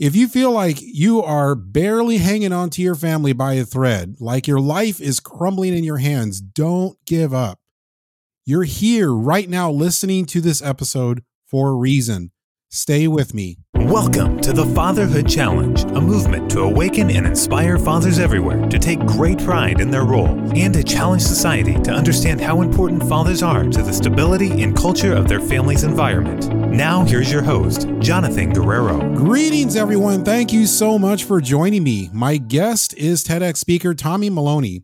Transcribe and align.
If 0.00 0.16
you 0.16 0.28
feel 0.28 0.50
like 0.50 0.78
you 0.80 1.22
are 1.22 1.54
barely 1.54 2.16
hanging 2.16 2.54
on 2.54 2.70
to 2.70 2.80
your 2.80 2.94
family 2.94 3.34
by 3.34 3.52
a 3.54 3.66
thread, 3.66 4.16
like 4.18 4.46
your 4.46 4.58
life 4.58 4.98
is 4.98 5.20
crumbling 5.20 5.76
in 5.76 5.84
your 5.84 5.98
hands, 5.98 6.40
don't 6.40 6.96
give 7.04 7.34
up. 7.34 7.58
You're 8.46 8.64
here 8.64 9.12
right 9.12 9.46
now 9.46 9.70
listening 9.70 10.24
to 10.24 10.40
this 10.40 10.62
episode 10.62 11.22
for 11.46 11.68
a 11.68 11.74
reason. 11.74 12.30
Stay 12.72 13.08
with 13.08 13.34
me. 13.34 13.58
Welcome 13.74 14.40
to 14.42 14.52
the 14.52 14.64
Fatherhood 14.64 15.28
Challenge, 15.28 15.82
a 15.82 16.00
movement 16.00 16.48
to 16.52 16.60
awaken 16.60 17.10
and 17.10 17.26
inspire 17.26 17.76
fathers 17.76 18.20
everywhere 18.20 18.64
to 18.68 18.78
take 18.78 19.00
great 19.00 19.38
pride 19.38 19.80
in 19.80 19.90
their 19.90 20.04
role 20.04 20.38
and 20.54 20.72
to 20.74 20.84
challenge 20.84 21.22
society 21.22 21.74
to 21.80 21.90
understand 21.90 22.40
how 22.40 22.62
important 22.62 23.02
fathers 23.08 23.42
are 23.42 23.64
to 23.64 23.82
the 23.82 23.92
stability 23.92 24.62
and 24.62 24.76
culture 24.76 25.12
of 25.12 25.26
their 25.26 25.40
family's 25.40 25.82
environment. 25.82 26.48
Now, 26.72 27.02
here's 27.02 27.32
your 27.32 27.42
host, 27.42 27.88
Jonathan 27.98 28.52
Guerrero. 28.52 29.16
Greetings, 29.16 29.74
everyone. 29.74 30.24
Thank 30.24 30.52
you 30.52 30.66
so 30.66 30.96
much 30.96 31.24
for 31.24 31.40
joining 31.40 31.82
me. 31.82 32.08
My 32.12 32.36
guest 32.36 32.94
is 32.94 33.24
TEDx 33.24 33.56
speaker 33.56 33.94
Tommy 33.94 34.30
Maloney. 34.30 34.82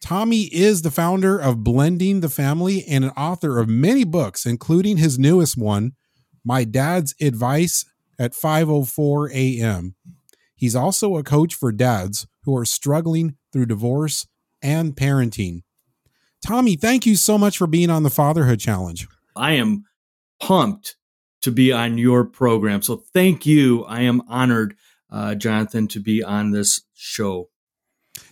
Tommy 0.00 0.52
is 0.52 0.82
the 0.82 0.90
founder 0.90 1.38
of 1.38 1.62
Blending 1.62 2.18
the 2.18 2.28
Family 2.28 2.84
and 2.88 3.04
an 3.04 3.10
author 3.10 3.60
of 3.60 3.68
many 3.68 4.02
books, 4.02 4.44
including 4.44 4.96
his 4.96 5.20
newest 5.20 5.56
one, 5.56 5.92
My 6.44 6.64
Dad's 6.64 7.14
Advice 7.20 7.84
at 8.18 8.32
5:04 8.32 9.30
a.m. 9.32 9.94
He's 10.54 10.74
also 10.74 11.16
a 11.16 11.22
coach 11.22 11.54
for 11.54 11.70
dads 11.70 12.26
who 12.42 12.56
are 12.56 12.64
struggling 12.64 13.36
through 13.52 13.66
divorce 13.66 14.26
and 14.60 14.96
parenting. 14.96 15.62
Tommy, 16.44 16.76
thank 16.76 17.06
you 17.06 17.16
so 17.16 17.38
much 17.38 17.58
for 17.58 17.66
being 17.66 17.90
on 17.90 18.02
the 18.02 18.10
Fatherhood 18.10 18.60
Challenge. 18.60 19.06
I 19.36 19.52
am 19.52 19.84
pumped 20.40 20.96
to 21.42 21.50
be 21.50 21.72
on 21.72 21.98
your 21.98 22.24
program. 22.24 22.82
So 22.82 23.04
thank 23.12 23.46
you. 23.46 23.84
I 23.84 24.02
am 24.02 24.22
honored, 24.28 24.74
uh, 25.10 25.34
Jonathan, 25.34 25.86
to 25.88 26.00
be 26.00 26.22
on 26.22 26.50
this 26.50 26.82
show. 26.94 27.50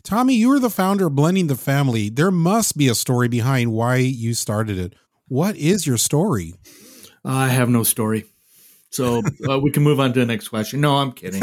Tommy, 0.02 0.34
you 0.34 0.51
are 0.52 0.59
the 0.59 0.71
founder 0.71 1.07
of 1.07 1.15
Blending 1.15 1.46
the 1.46 1.57
Family. 1.57 2.09
There 2.09 2.30
must 2.30 2.77
be 2.77 2.88
a 2.88 2.95
story 2.95 3.29
behind 3.29 3.73
why 3.73 3.96
you 3.96 4.34
started 4.34 4.79
it. 4.79 4.95
What 5.29 5.57
is 5.57 5.87
your 5.87 5.96
story? 5.96 6.54
I 7.27 7.49
have 7.49 7.69
no 7.69 7.82
story. 7.82 8.24
So 8.91 9.23
uh, 9.49 9.59
we 9.59 9.71
can 9.71 9.82
move 9.82 10.01
on 10.01 10.13
to 10.13 10.21
the 10.21 10.27
next 10.27 10.49
question. 10.49 10.80
No, 10.80 10.96
I'm 10.96 11.13
kidding. 11.13 11.43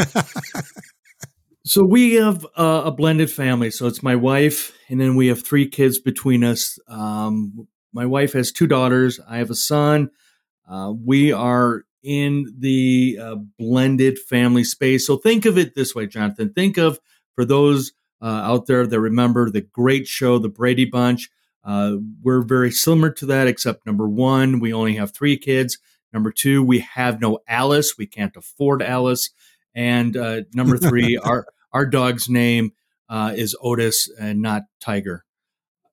so 1.65 1.83
we 1.83 2.15
have 2.15 2.45
uh, 2.55 2.83
a 2.85 2.91
blended 2.91 3.29
family. 3.29 3.69
So 3.69 3.87
it's 3.87 4.01
my 4.01 4.15
wife, 4.15 4.75
and 4.89 4.99
then 4.99 5.15
we 5.15 5.27
have 5.27 5.43
three 5.43 5.67
kids 5.67 5.99
between 5.99 6.43
us. 6.43 6.79
Um, 6.87 7.67
my 7.91 8.05
wife 8.05 8.33
has 8.33 8.51
two 8.51 8.67
daughters. 8.67 9.19
I 9.27 9.37
have 9.37 9.49
a 9.49 9.55
son. 9.55 10.09
Uh, 10.67 10.93
we 11.05 11.31
are 11.31 11.83
in 12.01 12.53
the 12.57 13.17
uh, 13.21 13.35
blended 13.57 14.19
family 14.19 14.63
space. 14.63 15.05
So 15.05 15.17
think 15.17 15.45
of 15.45 15.57
it 15.57 15.75
this 15.75 15.93
way, 15.93 16.07
Jonathan. 16.07 16.51
Think 16.53 16.77
of 16.77 16.99
for 17.35 17.45
those 17.45 17.93
uh, 18.21 18.25
out 18.25 18.67
there 18.67 18.87
that 18.87 18.99
remember 18.99 19.49
the 19.49 19.61
great 19.61 20.07
show, 20.07 20.37
The 20.37 20.49
Brady 20.49 20.85
Bunch. 20.85 21.29
Uh, 21.63 21.97
we're 22.21 22.41
very 22.41 22.71
similar 22.71 23.09
to 23.11 23.25
that, 23.27 23.47
except 23.47 23.85
number 23.85 24.07
one, 24.07 24.59
we 24.59 24.73
only 24.73 24.95
have 24.95 25.13
three 25.13 25.37
kids. 25.37 25.77
Number 26.11 26.31
two, 26.31 26.61
we 26.61 26.79
have 26.79 27.21
no 27.21 27.39
Alice. 27.47 27.97
We 27.97 28.05
can't 28.05 28.35
afford 28.35 28.83
Alice. 28.83 29.29
And 29.73 30.15
uh, 30.15 30.41
number 30.53 30.77
three, 30.77 31.17
our 31.23 31.45
our 31.71 31.85
dog's 31.85 32.29
name 32.29 32.73
uh, 33.09 33.33
is 33.35 33.55
Otis 33.61 34.09
and 34.19 34.41
not 34.41 34.63
Tiger. 34.79 35.25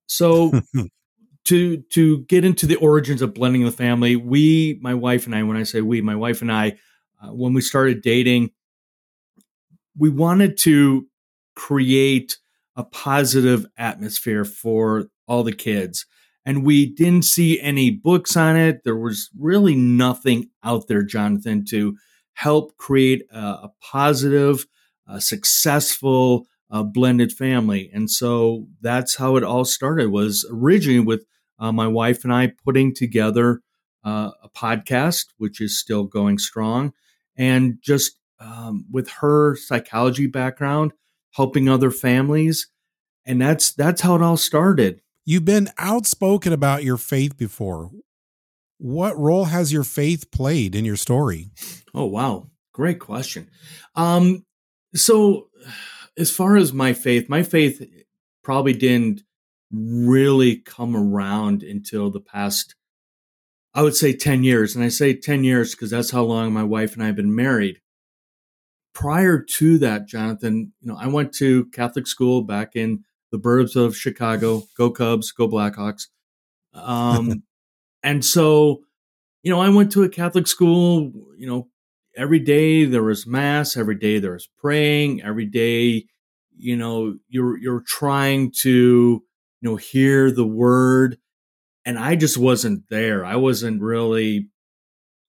So 0.06 0.60
to 1.44 1.76
to 1.78 2.18
get 2.24 2.44
into 2.44 2.66
the 2.66 2.76
origins 2.76 3.22
of 3.22 3.34
blending 3.34 3.64
the 3.64 3.72
family, 3.72 4.16
we, 4.16 4.78
my 4.82 4.94
wife 4.94 5.26
and 5.26 5.34
I, 5.34 5.42
when 5.42 5.56
I 5.56 5.62
say 5.62 5.80
we, 5.80 6.00
my 6.00 6.16
wife 6.16 6.42
and 6.42 6.52
I, 6.52 6.78
uh, 7.22 7.28
when 7.28 7.54
we 7.54 7.60
started 7.60 8.02
dating, 8.02 8.50
we 9.96 10.10
wanted 10.10 10.58
to 10.58 11.06
create 11.54 12.38
a 12.76 12.84
positive 12.84 13.66
atmosphere 13.76 14.44
for 14.44 15.06
all 15.30 15.42
the 15.42 15.52
kids 15.52 16.04
and 16.44 16.64
we 16.64 16.86
didn't 16.86 17.24
see 17.24 17.60
any 17.60 17.90
books 17.90 18.36
on 18.36 18.56
it. 18.56 18.82
There 18.84 18.96
was 18.96 19.30
really 19.38 19.74
nothing 19.74 20.50
out 20.64 20.88
there, 20.88 21.02
Jonathan, 21.02 21.64
to 21.66 21.96
help 22.34 22.76
create 22.76 23.22
a, 23.30 23.38
a 23.38 23.70
positive, 23.82 24.66
a 25.06 25.20
successful, 25.20 26.46
uh, 26.70 26.82
blended 26.82 27.32
family. 27.32 27.90
And 27.92 28.10
so 28.10 28.66
that's 28.80 29.16
how 29.16 29.36
it 29.36 29.44
all 29.44 29.64
started. 29.64 30.10
Was 30.10 30.48
originally 30.50 31.00
with 31.00 31.24
uh, 31.58 31.72
my 31.72 31.86
wife 31.86 32.24
and 32.24 32.32
I 32.32 32.52
putting 32.64 32.94
together 32.94 33.60
uh, 34.04 34.30
a 34.42 34.48
podcast, 34.48 35.26
which 35.36 35.60
is 35.60 35.78
still 35.78 36.04
going 36.04 36.38
strong, 36.38 36.92
and 37.36 37.78
just 37.82 38.18
um, 38.38 38.86
with 38.90 39.10
her 39.20 39.56
psychology 39.56 40.26
background, 40.26 40.92
helping 41.32 41.68
other 41.68 41.90
families, 41.90 42.68
and 43.26 43.42
that's 43.42 43.72
that's 43.72 44.00
how 44.00 44.14
it 44.14 44.22
all 44.22 44.38
started. 44.38 45.02
You've 45.24 45.44
been 45.44 45.68
outspoken 45.78 46.52
about 46.52 46.82
your 46.82 46.96
faith 46.96 47.36
before. 47.36 47.90
What 48.78 49.18
role 49.18 49.44
has 49.44 49.72
your 49.72 49.84
faith 49.84 50.30
played 50.30 50.74
in 50.74 50.84
your 50.84 50.96
story? 50.96 51.50
Oh, 51.94 52.06
wow. 52.06 52.48
Great 52.72 52.98
question. 52.98 53.50
Um, 53.94 54.44
so, 54.94 55.48
as 56.16 56.30
far 56.30 56.56
as 56.56 56.72
my 56.72 56.92
faith, 56.92 57.28
my 57.28 57.42
faith 57.42 57.82
probably 58.42 58.72
didn't 58.72 59.22
really 59.70 60.56
come 60.56 60.96
around 60.96 61.62
until 61.62 62.10
the 62.10 62.20
past, 62.20 62.74
I 63.74 63.82
would 63.82 63.94
say 63.94 64.14
10 64.14 64.44
years. 64.44 64.74
And 64.74 64.84
I 64.84 64.88
say 64.88 65.14
10 65.14 65.44
years 65.44 65.74
because 65.74 65.90
that's 65.90 66.10
how 66.10 66.22
long 66.22 66.52
my 66.52 66.64
wife 66.64 66.94
and 66.94 67.02
I 67.02 67.06
have 67.06 67.16
been 67.16 67.34
married. 67.34 67.80
Prior 68.94 69.38
to 69.38 69.78
that, 69.78 70.08
Jonathan, 70.08 70.72
you 70.80 70.88
know, 70.88 70.96
I 70.98 71.06
went 71.06 71.32
to 71.34 71.66
Catholic 71.66 72.06
school 72.06 72.42
back 72.42 72.74
in 72.74 73.04
the 73.30 73.38
Burbs 73.38 73.76
of 73.76 73.96
Chicago. 73.96 74.64
Go 74.76 74.90
Cubs, 74.90 75.32
go 75.32 75.48
Blackhawks. 75.48 76.08
Um, 76.74 77.42
and 78.02 78.24
so, 78.24 78.82
you 79.42 79.50
know, 79.50 79.60
I 79.60 79.68
went 79.68 79.92
to 79.92 80.02
a 80.02 80.08
Catholic 80.08 80.46
school. 80.46 81.12
You 81.36 81.46
know, 81.46 81.68
every 82.16 82.40
day 82.40 82.84
there 82.84 83.02
was 83.02 83.26
mass. 83.26 83.76
Every 83.76 83.96
day 83.96 84.18
there 84.18 84.32
was 84.32 84.48
praying. 84.58 85.22
Every 85.22 85.46
day, 85.46 86.06
you 86.56 86.76
know, 86.76 87.16
you're 87.28 87.56
you're 87.58 87.84
trying 87.86 88.52
to 88.60 89.22
you 89.60 89.70
know 89.70 89.76
hear 89.76 90.30
the 90.30 90.46
word, 90.46 91.18
and 91.84 91.98
I 91.98 92.16
just 92.16 92.36
wasn't 92.36 92.88
there. 92.88 93.24
I 93.24 93.36
wasn't 93.36 93.82
really 93.82 94.48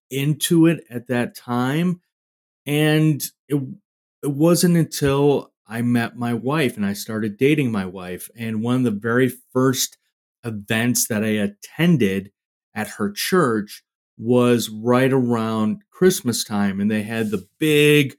into 0.10 0.68
it 0.68 0.84
at 0.90 1.08
that 1.08 1.36
time, 1.36 2.02
and 2.66 3.24
it 3.48 3.62
it 4.24 4.32
wasn't 4.32 4.78
until 4.78 5.51
I 5.72 5.82
met 5.82 6.18
my 6.18 6.34
wife 6.34 6.76
and 6.76 6.86
I 6.86 6.92
started 6.92 7.38
dating 7.38 7.72
my 7.72 7.86
wife. 7.86 8.30
And 8.36 8.62
one 8.62 8.76
of 8.76 8.84
the 8.84 8.92
very 8.92 9.32
first 9.54 9.98
events 10.44 11.08
that 11.08 11.24
I 11.24 11.30
attended 11.30 12.32
at 12.76 12.90
her 12.90 13.10
church 13.10 13.84
was 14.18 14.70
right 14.70 15.14
around 15.14 15.84
Christmas 15.90 16.44
time. 16.44 16.82
And 16.82 16.92
they 16.92 17.04
had 17.04 17.32
the 17.32 17.48
big 17.58 18.18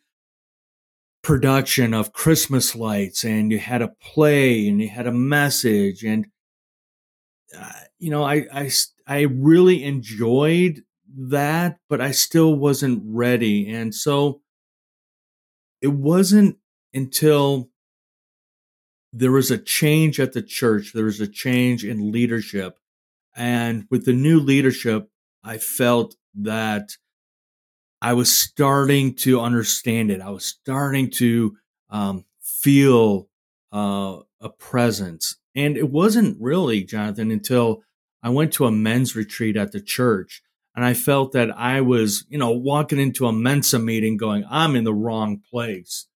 production 1.22 1.92
of 1.92 2.14
Christmas 2.14 2.74
lights, 2.74 3.22
and 3.22 3.52
you 3.52 3.58
had 3.58 3.82
a 3.82 3.94
play 4.00 4.66
and 4.66 4.80
you 4.80 4.88
had 4.88 5.06
a 5.06 5.12
message. 5.12 6.02
And, 6.04 6.26
uh, 7.56 7.70
you 7.98 8.10
know, 8.10 8.24
I, 8.24 8.46
I, 8.52 8.70
I 9.06 9.20
really 9.20 9.84
enjoyed 9.84 10.82
that, 11.14 11.78
but 11.90 12.00
I 12.00 12.12
still 12.12 12.54
wasn't 12.54 13.02
ready. 13.04 13.70
And 13.70 13.94
so 13.94 14.40
it 15.82 15.92
wasn't 15.92 16.56
until 16.94 17.70
there 19.12 19.32
was 19.32 19.50
a 19.50 19.58
change 19.58 20.18
at 20.18 20.32
the 20.32 20.42
church, 20.42 20.92
there 20.92 21.04
was 21.04 21.20
a 21.20 21.26
change 21.26 21.84
in 21.84 22.12
leadership. 22.12 22.78
And 23.36 23.86
with 23.90 24.04
the 24.04 24.12
new 24.12 24.40
leadership, 24.40 25.08
I 25.44 25.58
felt 25.58 26.16
that 26.34 26.96
I 28.00 28.14
was 28.14 28.36
starting 28.36 29.14
to 29.16 29.40
understand 29.40 30.10
it. 30.10 30.20
I 30.20 30.30
was 30.30 30.44
starting 30.44 31.10
to 31.12 31.56
um, 31.90 32.24
feel 32.40 33.28
uh, 33.72 34.18
a 34.40 34.48
presence. 34.48 35.36
And 35.54 35.76
it 35.76 35.90
wasn't 35.90 36.40
really, 36.40 36.82
Jonathan, 36.82 37.30
until 37.30 37.82
I 38.22 38.30
went 38.30 38.52
to 38.54 38.66
a 38.66 38.72
men's 38.72 39.14
retreat 39.14 39.56
at 39.56 39.72
the 39.72 39.80
church. 39.80 40.42
And 40.74 40.84
I 40.84 40.94
felt 40.94 41.32
that 41.32 41.50
I 41.56 41.80
was, 41.82 42.24
you 42.28 42.38
know, 42.38 42.50
walking 42.50 42.98
into 42.98 43.26
a 43.26 43.32
Mensa 43.32 43.78
meeting 43.78 44.16
going, 44.16 44.44
I'm 44.50 44.74
in 44.74 44.84
the 44.84 44.94
wrong 44.94 45.42
place. 45.50 46.06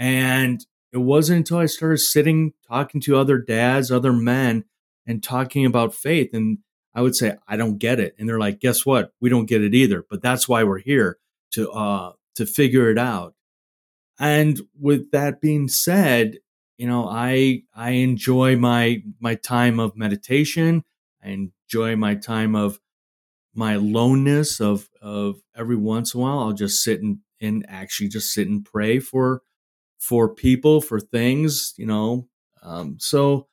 And 0.00 0.64
it 0.92 0.98
wasn't 0.98 1.38
until 1.38 1.58
I 1.58 1.66
started 1.66 1.98
sitting, 1.98 2.54
talking 2.66 3.02
to 3.02 3.16
other 3.16 3.38
dads, 3.38 3.92
other 3.92 4.14
men, 4.14 4.64
and 5.06 5.22
talking 5.22 5.66
about 5.66 5.94
faith. 5.94 6.30
And 6.32 6.58
I 6.94 7.02
would 7.02 7.14
say, 7.14 7.36
I 7.46 7.56
don't 7.56 7.78
get 7.78 8.00
it. 8.00 8.16
And 8.18 8.28
they're 8.28 8.40
like, 8.40 8.60
guess 8.60 8.86
what? 8.86 9.12
We 9.20 9.28
don't 9.28 9.46
get 9.46 9.62
it 9.62 9.74
either. 9.74 10.04
But 10.08 10.22
that's 10.22 10.48
why 10.48 10.64
we're 10.64 10.80
here 10.80 11.18
to 11.52 11.70
uh 11.70 12.12
to 12.36 12.46
figure 12.46 12.90
it 12.90 12.98
out. 12.98 13.34
And 14.18 14.60
with 14.80 15.10
that 15.10 15.40
being 15.40 15.68
said, 15.68 16.38
you 16.78 16.86
know, 16.86 17.06
I 17.06 17.64
I 17.74 17.90
enjoy 17.90 18.56
my 18.56 19.02
my 19.20 19.34
time 19.34 19.78
of 19.78 19.96
meditation. 19.96 20.82
I 21.22 21.50
enjoy 21.68 21.94
my 21.96 22.14
time 22.14 22.56
of 22.56 22.80
my 23.54 23.74
aloneness 23.74 24.60
of 24.60 24.88
of 25.02 25.42
every 25.54 25.76
once 25.76 26.14
in 26.14 26.20
a 26.20 26.22
while 26.22 26.38
I'll 26.38 26.52
just 26.52 26.82
sit 26.82 27.00
in 27.00 27.20
and 27.40 27.66
actually 27.68 28.08
just 28.08 28.32
sit 28.32 28.48
and 28.48 28.64
pray 28.64 28.98
for 28.98 29.42
for 30.00 30.28
people 30.28 30.80
for 30.80 30.98
things 30.98 31.74
you 31.76 31.86
know 31.86 32.26
um, 32.62 32.96
so 32.98 33.46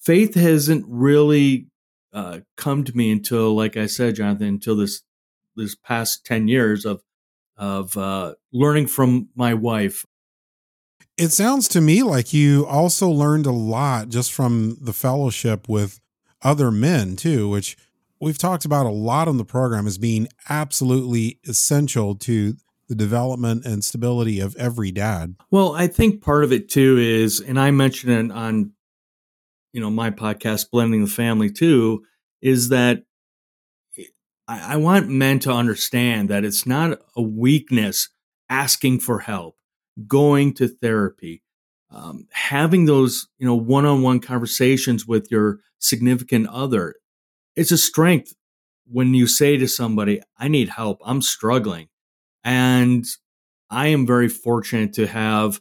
faith 0.00 0.34
hasn't 0.34 0.84
really 0.88 1.66
uh, 2.12 2.40
come 2.56 2.84
to 2.84 2.96
me 2.96 3.10
until 3.10 3.54
like 3.54 3.76
i 3.76 3.86
said 3.86 4.14
jonathan 4.14 4.48
until 4.48 4.76
this 4.76 5.02
this 5.56 5.74
past 5.74 6.24
10 6.24 6.48
years 6.48 6.84
of 6.84 7.02
of 7.56 7.96
uh, 7.96 8.34
learning 8.52 8.86
from 8.86 9.28
my 9.34 9.54
wife. 9.54 10.04
It 11.16 11.28
sounds 11.28 11.68
to 11.68 11.80
me 11.80 12.02
like 12.02 12.32
you 12.32 12.66
also 12.66 13.08
learned 13.08 13.46
a 13.46 13.52
lot 13.52 14.08
just 14.08 14.32
from 14.32 14.76
the 14.80 14.92
fellowship 14.92 15.68
with 15.68 16.00
other 16.42 16.70
men 16.70 17.16
too 17.16 17.48
which 17.48 17.76
we've 18.20 18.36
talked 18.36 18.66
about 18.66 18.84
a 18.84 18.90
lot 18.90 19.28
on 19.28 19.38
the 19.38 19.44
program 19.44 19.86
as 19.86 19.96
being 19.96 20.28
absolutely 20.48 21.38
essential 21.46 22.14
to 22.16 22.54
the 22.88 22.94
development 22.94 23.64
and 23.64 23.84
stability 23.84 24.40
of 24.40 24.54
every 24.56 24.90
dad. 24.90 25.36
Well, 25.50 25.72
I 25.72 25.86
think 25.86 26.22
part 26.22 26.44
of 26.44 26.52
it 26.52 26.68
too 26.68 26.98
is, 26.98 27.40
and 27.40 27.58
I 27.58 27.70
mentioned 27.70 28.12
it 28.12 28.36
on, 28.36 28.72
you 29.72 29.80
know, 29.80 29.90
my 29.90 30.10
podcast, 30.10 30.70
Blending 30.70 31.04
the 31.04 31.10
Family 31.10 31.50
too, 31.50 32.04
is 32.42 32.68
that 32.68 33.04
I, 34.46 34.74
I 34.74 34.76
want 34.76 35.08
men 35.08 35.38
to 35.40 35.52
understand 35.52 36.28
that 36.28 36.44
it's 36.44 36.66
not 36.66 36.98
a 37.16 37.22
weakness 37.22 38.10
asking 38.48 39.00
for 39.00 39.20
help, 39.20 39.56
going 40.06 40.52
to 40.54 40.68
therapy, 40.68 41.42
um, 41.90 42.26
having 42.32 42.84
those, 42.84 43.28
you 43.38 43.46
know, 43.46 43.54
one-on-one 43.54 44.20
conversations 44.20 45.06
with 45.06 45.28
your 45.30 45.60
significant 45.78 46.46
other. 46.48 46.96
It's 47.56 47.72
a 47.72 47.78
strength 47.78 48.34
when 48.86 49.14
you 49.14 49.26
say 49.26 49.56
to 49.56 49.66
somebody, 49.66 50.20
I 50.36 50.48
need 50.48 50.68
help, 50.68 51.00
I'm 51.04 51.22
struggling 51.22 51.88
and 52.44 53.04
I 53.70 53.88
am 53.88 54.06
very 54.06 54.28
fortunate 54.28 54.92
to 54.94 55.06
have 55.06 55.60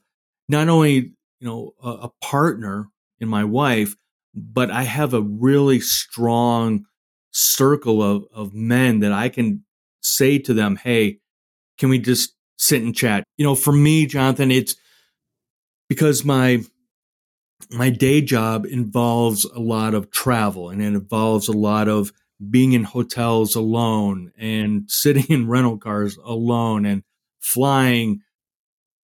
not 0.49 0.69
only, 0.69 0.95
you 1.39 1.47
know, 1.47 1.71
a, 1.81 1.89
a 1.89 2.11
partner 2.21 2.89
in 3.19 3.27
my 3.29 3.43
wife, 3.43 3.95
but 4.35 4.69
I 4.69 4.83
have 4.83 5.13
a 5.13 5.21
really 5.21 5.79
strong 5.79 6.85
circle 7.31 8.03
of, 8.03 8.25
of 8.33 8.53
men 8.53 8.99
that 8.99 9.11
I 9.11 9.29
can 9.29 9.63
say 10.01 10.37
to 10.39 10.53
them, 10.53 10.75
Hey, 10.75 11.19
can 11.77 11.89
we 11.89 11.99
just 11.99 12.35
sit 12.57 12.81
and 12.81 12.95
chat? 12.95 13.23
You 13.37 13.45
know, 13.45 13.55
for 13.55 13.73
me, 13.73 14.05
Jonathan, 14.05 14.51
it's 14.51 14.75
because 15.89 16.25
my, 16.25 16.63
my 17.71 17.89
day 17.89 18.21
job 18.21 18.65
involves 18.65 19.45
a 19.45 19.59
lot 19.59 19.93
of 19.93 20.11
travel 20.11 20.69
and 20.69 20.81
it 20.81 20.87
involves 20.87 21.47
a 21.47 21.53
lot 21.53 21.87
of 21.87 22.11
being 22.49 22.73
in 22.73 22.83
hotels 22.83 23.55
alone 23.55 24.31
and 24.37 24.85
sitting 24.89 25.25
in 25.29 25.47
rental 25.47 25.77
cars 25.77 26.17
alone 26.23 26.85
and 26.85 27.03
flying, 27.39 28.21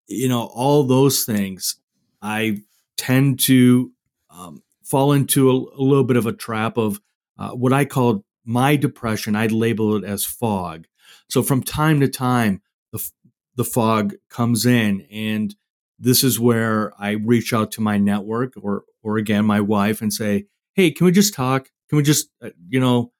you 0.07 0.27
know, 0.27 0.49
all 0.53 0.83
those 0.83 1.23
things, 1.25 1.77
I 2.21 2.63
tend 2.97 3.39
to 3.41 3.91
um, 4.29 4.63
fall 4.83 5.13
into 5.13 5.49
a, 5.49 5.53
a, 5.53 5.83
little 5.83 6.03
bit 6.03 6.17
of 6.17 6.25
a 6.25 6.33
trap 6.33 6.77
of 6.77 6.99
uh, 7.37 7.51
what 7.51 7.73
I 7.73 7.85
call 7.85 8.25
my 8.43 8.75
depression. 8.75 9.35
I'd 9.35 9.51
label 9.51 9.95
it 9.95 10.03
as 10.03 10.25
fog. 10.25 10.85
So 11.29 11.43
from 11.43 11.63
time 11.63 11.99
to 11.99 12.07
time, 12.07 12.61
the, 12.91 13.09
the 13.55 13.63
fog 13.63 14.15
comes 14.29 14.65
in 14.65 15.05
and 15.11 15.55
this 15.99 16.23
is 16.23 16.39
where 16.39 16.93
I 16.99 17.11
reach 17.11 17.53
out 17.53 17.71
to 17.73 17.81
my 17.81 17.97
network 17.97 18.53
or, 18.61 18.83
or 19.03 19.17
again, 19.17 19.45
my 19.45 19.61
wife 19.61 20.01
and 20.01 20.13
say, 20.13 20.45
Hey, 20.73 20.91
can 20.91 21.05
we 21.05 21.11
just 21.11 21.33
talk? 21.33 21.69
Can 21.89 21.97
we 21.97 22.03
just, 22.03 22.29
uh, 22.41 22.49
you 22.69 22.79
know, 22.79 23.11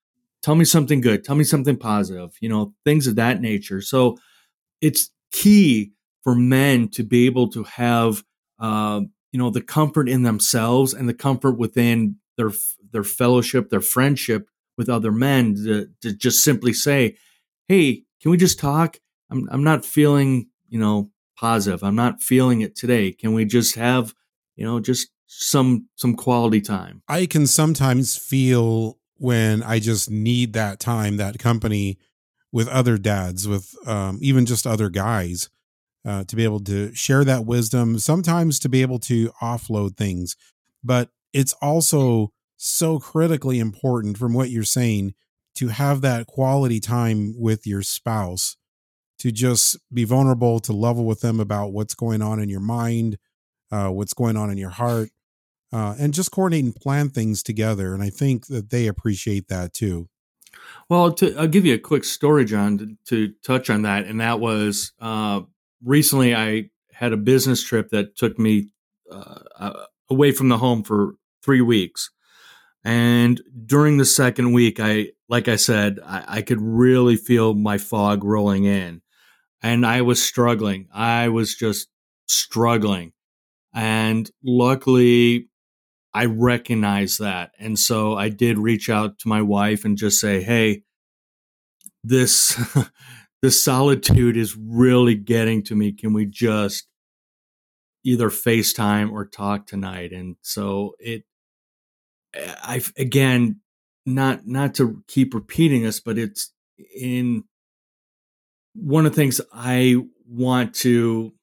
tell 0.41 0.55
me 0.55 0.65
something 0.65 1.01
good 1.01 1.23
tell 1.23 1.35
me 1.35 1.43
something 1.43 1.77
positive 1.77 2.35
you 2.41 2.49
know 2.49 2.73
things 2.85 3.07
of 3.07 3.15
that 3.15 3.41
nature. 3.41 3.81
So 3.81 4.17
it's 4.81 5.11
key 5.31 5.91
for 6.23 6.35
men 6.35 6.89
to 6.89 7.03
be 7.03 7.25
able 7.25 7.49
to 7.49 7.63
have 7.63 8.23
uh, 8.59 9.01
you 9.31 9.39
know 9.39 9.49
the 9.49 9.61
comfort 9.61 10.09
in 10.09 10.23
themselves 10.23 10.93
and 10.93 11.07
the 11.07 11.13
comfort 11.13 11.57
within 11.57 12.15
their 12.37 12.51
their 12.91 13.03
fellowship 13.03 13.69
their 13.69 13.81
friendship 13.81 14.47
with 14.77 14.89
other 14.89 15.11
men 15.11 15.55
to, 15.55 15.87
to 16.01 16.13
just 16.13 16.43
simply 16.43 16.73
say 16.73 17.15
hey 17.67 18.03
can 18.21 18.31
we 18.31 18.37
just 18.37 18.59
talk? 18.59 18.97
I'm 19.31 19.47
i'm 19.51 19.63
not 19.63 19.85
feeling 19.85 20.49
you 20.67 20.79
know 20.79 21.11
positive. 21.39 21.83
I'm 21.83 21.95
not 21.95 22.21
feeling 22.21 22.61
it 22.61 22.75
today. 22.75 23.11
Can 23.11 23.33
we 23.33 23.45
just 23.45 23.75
have 23.75 24.13
you 24.55 24.65
know 24.65 24.79
just 24.79 25.09
some 25.27 25.87
some 25.95 26.15
quality 26.15 26.61
time? 26.61 27.01
I 27.07 27.25
can 27.25 27.47
sometimes 27.47 28.17
feel 28.17 28.97
when 29.19 29.61
I 29.61 29.79
just 29.79 30.09
need 30.09 30.53
that 30.53 30.79
time, 30.79 31.17
that 31.17 31.39
company 31.39 31.99
with 32.51 32.67
other 32.67 32.97
dads, 32.97 33.47
with 33.47 33.75
um, 33.85 34.17
even 34.21 34.45
just 34.45 34.65
other 34.65 34.89
guys, 34.89 35.49
uh, 36.05 36.23
to 36.23 36.35
be 36.35 36.43
able 36.43 36.61
to 36.61 36.93
share 36.95 37.23
that 37.25 37.45
wisdom, 37.45 37.99
sometimes 37.99 38.59
to 38.59 38.69
be 38.69 38.81
able 38.81 38.99
to 38.99 39.29
offload 39.41 39.97
things. 39.97 40.35
But 40.83 41.09
it's 41.33 41.53
also 41.61 42.31
so 42.57 42.97
critically 42.99 43.59
important 43.59 44.17
from 44.17 44.33
what 44.33 44.49
you're 44.49 44.63
saying 44.63 45.13
to 45.55 45.67
have 45.67 46.01
that 46.01 46.25
quality 46.25 46.79
time 46.79 47.33
with 47.37 47.67
your 47.67 47.81
spouse, 47.81 48.55
to 49.19 49.31
just 49.31 49.77
be 49.93 50.05
vulnerable, 50.05 50.59
to 50.61 50.73
level 50.73 51.05
with 51.05 51.19
them 51.19 51.39
about 51.39 51.73
what's 51.73 51.93
going 51.93 52.21
on 52.21 52.39
in 52.39 52.47
your 52.47 52.61
mind, 52.61 53.17
uh, 53.71 53.89
what's 53.89 54.13
going 54.13 54.37
on 54.37 54.49
in 54.49 54.57
your 54.57 54.69
heart, 54.69 55.09
uh, 55.71 55.95
and 55.99 56.13
just 56.13 56.31
coordinate 56.31 56.65
and 56.65 56.75
plan 56.75 57.09
things 57.09 57.43
together. 57.43 57.93
And 57.93 58.03
I 58.03 58.09
think 58.09 58.47
that 58.47 58.69
they 58.69 58.87
appreciate 58.87 59.47
that 59.49 59.73
too. 59.73 60.09
Well, 60.89 61.13
to, 61.13 61.35
I'll 61.37 61.47
give 61.47 61.65
you 61.65 61.75
a 61.75 61.79
quick 61.79 62.03
story, 62.03 62.45
John, 62.45 62.77
to, 62.77 62.95
to 63.05 63.33
touch 63.43 63.69
on 63.69 63.83
that. 63.83 64.05
And 64.05 64.19
that 64.21 64.39
was 64.39 64.93
uh, 64.99 65.41
recently 65.83 66.35
I 66.35 66.69
had 66.93 67.13
a 67.13 67.17
business 67.17 67.63
trip 67.63 67.89
that 67.89 68.15
took 68.15 68.37
me 68.39 68.69
uh, 69.11 69.73
away 70.09 70.31
from 70.31 70.49
the 70.49 70.57
home 70.57 70.83
for 70.83 71.15
three 71.43 71.61
weeks. 71.61 72.09
And 72.83 73.41
during 73.65 73.97
the 73.97 74.05
second 74.05 74.53
week, 74.53 74.79
I, 74.79 75.09
like 75.27 75.47
I 75.47 75.57
said, 75.57 75.99
I, 76.05 76.23
I 76.27 76.41
could 76.41 76.61
really 76.61 77.15
feel 77.15 77.53
my 77.53 77.77
fog 77.77 78.23
rolling 78.23 78.65
in. 78.65 79.01
And 79.61 79.85
I 79.85 80.01
was 80.01 80.23
struggling. 80.23 80.87
I 80.93 81.27
was 81.27 81.55
just 81.55 81.89
struggling. 82.27 83.11
And 83.73 84.29
luckily, 84.43 85.48
I 86.13 86.25
recognize 86.25 87.17
that. 87.17 87.51
And 87.59 87.77
so 87.77 88.15
I 88.15 88.29
did 88.29 88.57
reach 88.57 88.89
out 88.89 89.19
to 89.19 89.27
my 89.27 89.41
wife 89.41 89.85
and 89.85 89.97
just 89.97 90.19
say, 90.19 90.41
Hey, 90.41 90.83
this, 92.03 92.59
this 93.41 93.63
solitude 93.63 94.35
is 94.35 94.57
really 94.57 95.15
getting 95.15 95.63
to 95.63 95.75
me. 95.75 95.91
Can 95.91 96.13
we 96.13 96.25
just 96.25 96.87
either 98.03 98.29
FaceTime 98.29 99.11
or 99.11 99.25
talk 99.25 99.67
tonight? 99.67 100.11
And 100.11 100.37
so 100.41 100.95
it, 100.99 101.23
I, 102.35 102.81
again, 102.97 103.59
not, 104.05 104.47
not 104.47 104.75
to 104.75 105.03
keep 105.07 105.33
repeating 105.33 105.83
this, 105.83 105.99
but 105.99 106.17
it's 106.17 106.51
in 106.95 107.43
one 108.73 109.05
of 109.05 109.11
the 109.11 109.15
things 109.15 109.41
I 109.53 109.97
want 110.27 110.73
to 110.75 111.33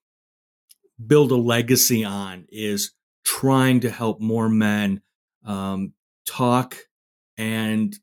build 1.05 1.31
a 1.31 1.37
legacy 1.37 2.05
on 2.05 2.47
is 2.51 2.93
trying 3.27 3.81
to 3.81 3.91
help 3.91 4.21
more 4.21 4.49
men 4.49 5.03
um, 5.45 5.93
talk 6.25 6.77
and 7.37 7.95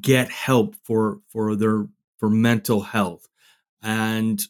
get 0.00 0.30
help 0.30 0.76
for 0.84 1.20
for 1.28 1.56
their 1.56 1.86
for 2.18 2.28
mental 2.28 2.82
health. 2.82 3.26
And 3.82 4.40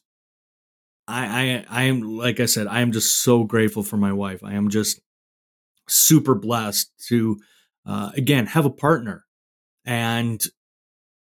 I, 1.06 1.64
I 1.71 1.82
I 1.82 1.82
am 1.85 2.02
like 2.02 2.40
I 2.40 2.47
said 2.47 2.66
I 2.66 2.80
am 2.80 2.92
just 2.92 3.23
so 3.23 3.44
grateful 3.44 3.85
for 3.85 3.97
my 3.97 4.12
wife. 4.12 4.42
I 4.42 4.54
am 4.54 4.71
just 4.71 5.00
super 5.88 6.35
blessed 6.35 6.90
to 7.09 7.38
uh, 7.87 8.11
again 8.16 8.47
have 8.47 8.66
a 8.66 8.71
partner. 8.71 9.25
And 9.85 10.42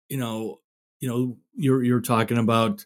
you 0.09 0.17
know 0.17 0.59
you 0.99 1.09
know 1.09 1.37
you're 1.55 1.83
you're 1.83 2.01
talking 2.01 2.37
about 2.37 2.85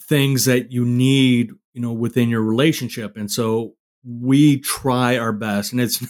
things 0.00 0.44
that 0.44 0.70
you 0.70 0.84
need 0.84 1.50
you 1.72 1.80
know 1.82 1.92
within 1.92 2.28
your 2.28 2.42
relationship. 2.42 3.16
And 3.16 3.30
so 3.30 3.74
we 4.04 4.58
try 4.60 5.16
our 5.16 5.32
best 5.32 5.72
and 5.72 5.80
it's 5.80 6.04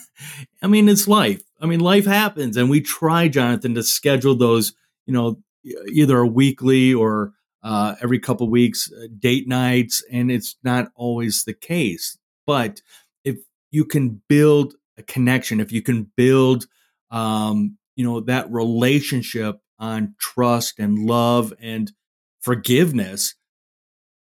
i 0.63 0.67
mean 0.67 0.89
it's 0.89 1.09
life. 1.09 1.43
I 1.61 1.67
mean 1.67 1.81
life 1.81 2.07
happens 2.07 2.57
and 2.57 2.71
we 2.71 2.81
try 2.81 3.29
jonathan 3.29 3.75
to 3.75 3.83
schedule 3.83 4.35
those 4.35 4.73
you 5.07 5.13
know 5.13 5.39
either 5.65 6.19
a 6.19 6.27
weekly 6.27 6.95
or 6.95 7.33
uh, 7.63 7.97
every 8.01 8.19
couple 8.19 8.49
weeks 8.49 8.91
uh, 8.93 9.09
date 9.19 9.49
nights 9.49 10.03
and 10.11 10.31
it's 10.31 10.57
not 10.63 10.91
always 10.95 11.45
the 11.45 11.53
case. 11.53 12.17
But 12.47 12.81
if 13.25 13.39
you 13.71 13.85
can 13.85 14.23
build 14.29 14.75
a 14.97 15.03
connection 15.03 15.61
if 15.61 15.73
you 15.73 15.83
can 15.83 16.11
build 16.17 16.67
um, 17.11 17.77
you 17.97 18.05
know 18.05 18.21
that 18.21 18.51
relationship 18.51 19.61
on 19.79 20.15
trust 20.19 20.79
and 20.79 20.99
love 20.99 21.53
and 21.61 21.93
forgiveness 22.41 23.35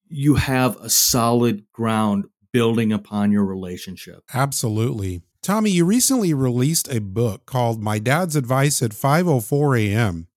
you 0.10 0.36
have 0.36 0.76
a 0.78 0.90
solid 0.90 1.66
ground 1.72 2.26
building 2.58 2.92
upon 2.92 3.32
your 3.32 3.46
relationship. 3.46 4.24
Absolutely. 4.34 5.22
Tommy, 5.44 5.70
you 5.70 5.86
recently 5.86 6.34
released 6.34 6.92
a 6.92 7.00
book 7.00 7.46
called 7.46 7.84
My 7.84 8.00
Dad's 8.00 8.36
Advice 8.36 8.82
at 8.82 8.94
5:04 8.94 9.80
a.m. 9.80 10.28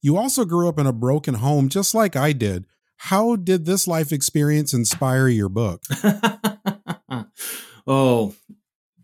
You 0.00 0.16
also 0.16 0.44
grew 0.44 0.68
up 0.68 0.78
in 0.78 0.86
a 0.86 0.92
broken 0.92 1.34
home 1.34 1.68
just 1.68 1.96
like 1.96 2.14
I 2.14 2.32
did. 2.32 2.64
How 2.98 3.34
did 3.34 3.64
this 3.64 3.88
life 3.88 4.12
experience 4.12 4.72
inspire 4.72 5.26
your 5.26 5.48
book? 5.48 5.82
oh, 7.88 8.36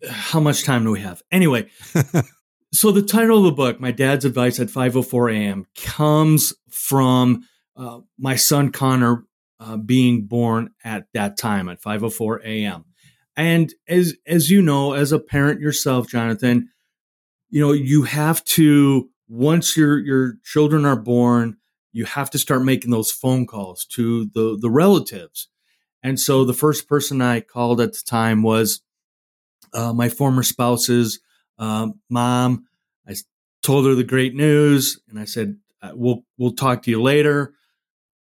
how 0.08 0.38
much 0.38 0.62
time 0.62 0.84
do 0.84 0.92
we 0.92 1.00
have? 1.00 1.22
Anyway, 1.32 1.68
so 2.72 2.92
the 2.92 3.02
title 3.02 3.38
of 3.38 3.44
the 3.44 3.50
book, 3.50 3.80
My 3.80 3.90
Dad's 3.90 4.24
Advice 4.24 4.60
at 4.60 4.68
5:04 4.68 5.34
a.m., 5.34 5.66
comes 5.74 6.54
from 6.70 7.48
uh, 7.76 7.98
my 8.16 8.36
son 8.36 8.70
Connor 8.70 9.24
uh, 9.60 9.76
being 9.76 10.26
born 10.26 10.70
at 10.84 11.06
that 11.14 11.38
time 11.38 11.68
at 11.68 11.82
5:04 11.82 12.40
a.m. 12.44 12.84
And 13.36 13.72
as 13.88 14.14
as 14.26 14.50
you 14.50 14.62
know, 14.62 14.92
as 14.92 15.12
a 15.12 15.18
parent 15.18 15.60
yourself, 15.60 16.08
Jonathan, 16.08 16.70
you 17.50 17.60
know 17.60 17.72
you 17.72 18.02
have 18.02 18.44
to 18.44 19.10
once 19.28 19.76
your 19.76 19.98
your 19.98 20.34
children 20.44 20.84
are 20.84 21.00
born, 21.00 21.56
you 21.92 22.04
have 22.04 22.30
to 22.30 22.38
start 22.38 22.64
making 22.64 22.90
those 22.90 23.10
phone 23.10 23.46
calls 23.46 23.84
to 23.86 24.26
the 24.34 24.58
the 24.60 24.70
relatives. 24.70 25.48
And 26.02 26.20
so 26.20 26.44
the 26.44 26.52
first 26.52 26.86
person 26.86 27.22
I 27.22 27.40
called 27.40 27.80
at 27.80 27.94
the 27.94 28.02
time 28.04 28.42
was 28.42 28.82
uh, 29.72 29.92
my 29.92 30.08
former 30.08 30.42
spouse's 30.42 31.20
um, 31.58 32.00
mom. 32.10 32.66
I 33.08 33.14
told 33.62 33.86
her 33.86 33.94
the 33.94 34.04
great 34.04 34.34
news, 34.34 35.00
and 35.08 35.18
I 35.18 35.24
said, 35.24 35.56
uh, 35.82 35.92
"We'll 35.94 36.24
we'll 36.38 36.52
talk 36.52 36.82
to 36.82 36.90
you 36.90 37.02
later." 37.02 37.54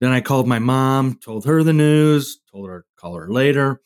Then 0.02 0.10
I 0.10 0.20
called 0.20 0.48
my 0.48 0.58
mom, 0.58 1.14
told 1.14 1.44
her 1.44 1.62
the 1.62 1.72
news, 1.72 2.40
told 2.50 2.68
her 2.68 2.80
to 2.80 2.86
call 3.00 3.14
her 3.14 3.30
later. 3.30 3.80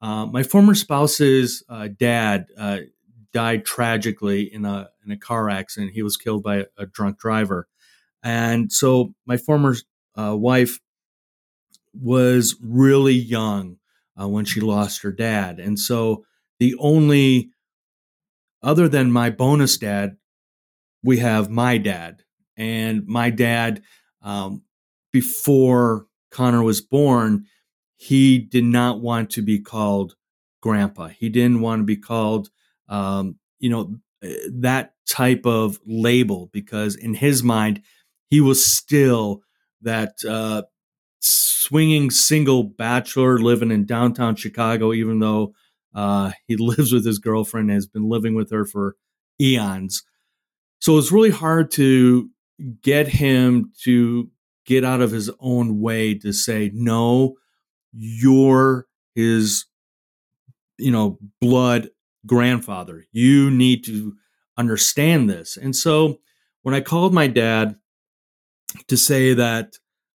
Uh, 0.00 0.26
my 0.26 0.42
former 0.42 0.74
spouse's 0.74 1.62
uh, 1.68 1.86
dad 1.96 2.46
uh, 2.58 2.78
died 3.32 3.64
tragically 3.64 4.52
in 4.52 4.64
a 4.64 4.90
in 5.06 5.12
a 5.12 5.16
car 5.16 5.48
accident. 5.48 5.92
He 5.92 6.02
was 6.02 6.16
killed 6.16 6.42
by 6.42 6.56
a, 6.56 6.64
a 6.78 6.86
drunk 6.86 7.20
driver, 7.20 7.68
and 8.24 8.72
so 8.72 9.14
my 9.24 9.36
former 9.36 9.76
uh, 10.18 10.36
wife 10.36 10.80
was 11.94 12.56
really 12.60 13.14
young 13.14 13.76
uh, 14.20 14.26
when 14.26 14.44
she 14.44 14.60
lost 14.60 15.02
her 15.02 15.12
dad, 15.12 15.60
and 15.60 15.78
so 15.78 16.24
the 16.58 16.74
only 16.80 17.50
other 18.64 18.88
than 18.88 19.12
my 19.12 19.30
bonus 19.30 19.78
dad, 19.78 20.16
we 21.04 21.18
have 21.18 21.50
my 21.50 21.78
dad. 21.78 22.24
And 22.56 23.06
my 23.06 23.30
dad, 23.30 23.82
um, 24.22 24.62
before 25.12 26.06
Connor 26.30 26.62
was 26.62 26.80
born, 26.80 27.46
he 27.96 28.38
did 28.38 28.64
not 28.64 29.00
want 29.00 29.30
to 29.30 29.42
be 29.42 29.60
called 29.60 30.16
grandpa. 30.60 31.08
He 31.08 31.28
didn't 31.28 31.60
want 31.60 31.80
to 31.80 31.84
be 31.84 31.96
called, 31.96 32.50
um, 32.88 33.36
you 33.58 33.70
know, 33.70 33.96
that 34.50 34.94
type 35.08 35.46
of 35.46 35.78
label 35.86 36.48
because 36.52 36.96
in 36.96 37.14
his 37.14 37.42
mind, 37.42 37.82
he 38.30 38.40
was 38.40 38.64
still 38.64 39.42
that 39.82 40.14
uh, 40.28 40.62
swinging 41.20 42.10
single 42.10 42.64
bachelor 42.64 43.38
living 43.38 43.70
in 43.70 43.84
downtown 43.84 44.36
Chicago, 44.36 44.92
even 44.92 45.18
though 45.18 45.54
uh, 45.94 46.32
he 46.46 46.56
lives 46.58 46.92
with 46.92 47.04
his 47.04 47.18
girlfriend, 47.18 47.68
and 47.68 47.76
has 47.76 47.86
been 47.86 48.08
living 48.08 48.34
with 48.34 48.50
her 48.50 48.64
for 48.64 48.96
eons. 49.40 50.02
So 50.80 50.98
it's 50.98 51.12
really 51.12 51.30
hard 51.30 51.70
to 51.72 52.30
get 52.82 53.08
him 53.08 53.72
to 53.84 54.30
get 54.64 54.84
out 54.84 55.00
of 55.00 55.10
his 55.10 55.30
own 55.40 55.80
way 55.80 56.14
to 56.14 56.32
say, 56.32 56.70
no, 56.72 57.34
you're 57.92 58.86
his, 59.14 59.66
you 60.78 60.90
know, 60.90 61.18
blood 61.40 61.90
grandfather. 62.26 63.04
You 63.12 63.50
need 63.50 63.84
to 63.86 64.14
understand 64.56 65.28
this. 65.28 65.56
And 65.56 65.74
so 65.74 66.20
when 66.62 66.74
I 66.74 66.80
called 66.80 67.12
my 67.12 67.26
dad 67.26 67.76
to 68.88 68.96
say 68.96 69.34
that, 69.34 69.74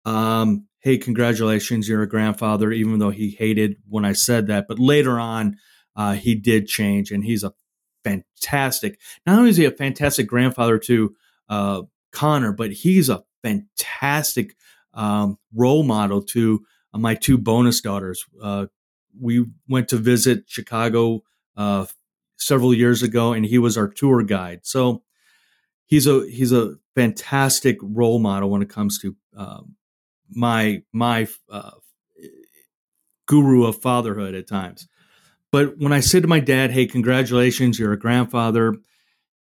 um, 0.05 0.67
hey, 0.81 0.99
congratulations, 0.99 1.89
you're 1.89 2.03
a 2.03 2.09
grandfather, 2.09 2.73
even 2.73 2.99
though 2.99 3.11
he 3.11 3.31
hated 3.31 3.77
when 3.89 4.05
I 4.05 4.13
said 4.13 4.49
that. 4.49 4.67
But 4.69 4.79
later 4.79 5.19
on, 5.19 5.57
uh, 5.95 6.15
he 6.15 6.35
did 6.35 6.67
change, 6.67 7.11
and 7.11 7.25
he's 7.25 7.45
a 7.45 7.53
fantastic. 8.03 8.99
Not 9.27 9.39
only 9.39 9.51
is 9.51 9.57
he 9.57 9.65
a 9.65 9.71
fantastic 9.71 10.27
grandfather 10.27 10.79
to 10.79 11.15
uh, 11.49 11.83
Connor, 12.13 12.53
but 12.53 12.73
he's 12.73 13.09
a 13.09 13.23
fantastic 13.43 14.57
um, 14.95 15.39
role 15.55 15.83
model 15.83 16.23
to 16.23 16.65
uh, 16.93 16.99
my 16.99 17.15
two 17.15 17.39
bonus 17.39 17.81
daughters. 17.81 18.25
Uh, 18.41 18.67
we 19.21 19.45
went 19.69 19.89
to 19.89 19.97
visit 19.97 20.45
Chicago 20.47 21.23
uh, 21.57 21.87
several 22.37 22.75
years 22.75 23.03
ago, 23.03 23.33
and 23.33 23.45
he 23.45 23.59
was 23.59 23.77
our 23.77 23.89
tour 23.89 24.23
guide. 24.23 24.61
So 24.65 25.03
he's 25.87 26.07
a 26.07 26.27
he's 26.29 26.53
a 26.53 26.77
fantastic 26.95 27.79
role 27.83 28.19
model 28.19 28.51
when 28.51 28.63
it 28.63 28.71
comes 28.71 28.99
to 29.01 29.17
um, 29.37 29.77
my 30.31 30.83
my 30.93 31.29
uh, 31.51 31.73
guru 33.27 33.65
of 33.65 33.81
fatherhood 33.81 34.35
at 34.35 34.49
times. 34.49 34.89
But 35.51 35.79
when 35.79 35.93
I 35.93 36.01
said 36.01 36.23
to 36.23 36.29
my 36.29 36.41
dad, 36.41 36.71
"Hey, 36.71 36.87
congratulations, 36.87 37.79
you're 37.79 37.93
a 37.93 37.99
grandfather," 37.99 38.75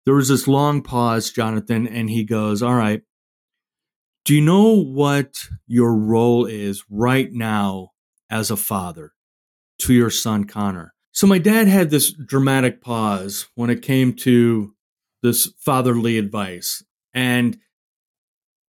there 0.06 0.16
was 0.16 0.30
this 0.30 0.48
long 0.48 0.82
pause, 0.82 1.32
Jonathan, 1.32 1.88
and 1.88 2.10
he 2.10 2.24
goes, 2.24 2.62
"All 2.62 2.76
right, 2.76 3.04
do 4.26 4.36
you 4.36 4.42
know 4.42 4.82
what 4.82 5.48
your 5.68 5.96
role 5.96 6.46
is 6.46 6.84
right 6.90 7.32
now 7.32 7.90
as 8.30 8.52
a 8.52 8.58
father 8.58 9.14
to 9.80 9.94
your 9.94 10.10
son 10.10 10.46
Connor?" 10.46 10.94
So 11.12 11.28
my 11.28 11.38
dad 11.38 11.68
had 11.68 11.90
this 11.90 12.12
dramatic 12.12 12.82
pause 12.82 13.48
when 13.56 13.70
it 13.70 13.82
came 13.82 14.14
to 14.18 14.74
this 15.22 15.54
fatherly 15.60 16.18
advice, 16.18 16.84
and 17.14 17.58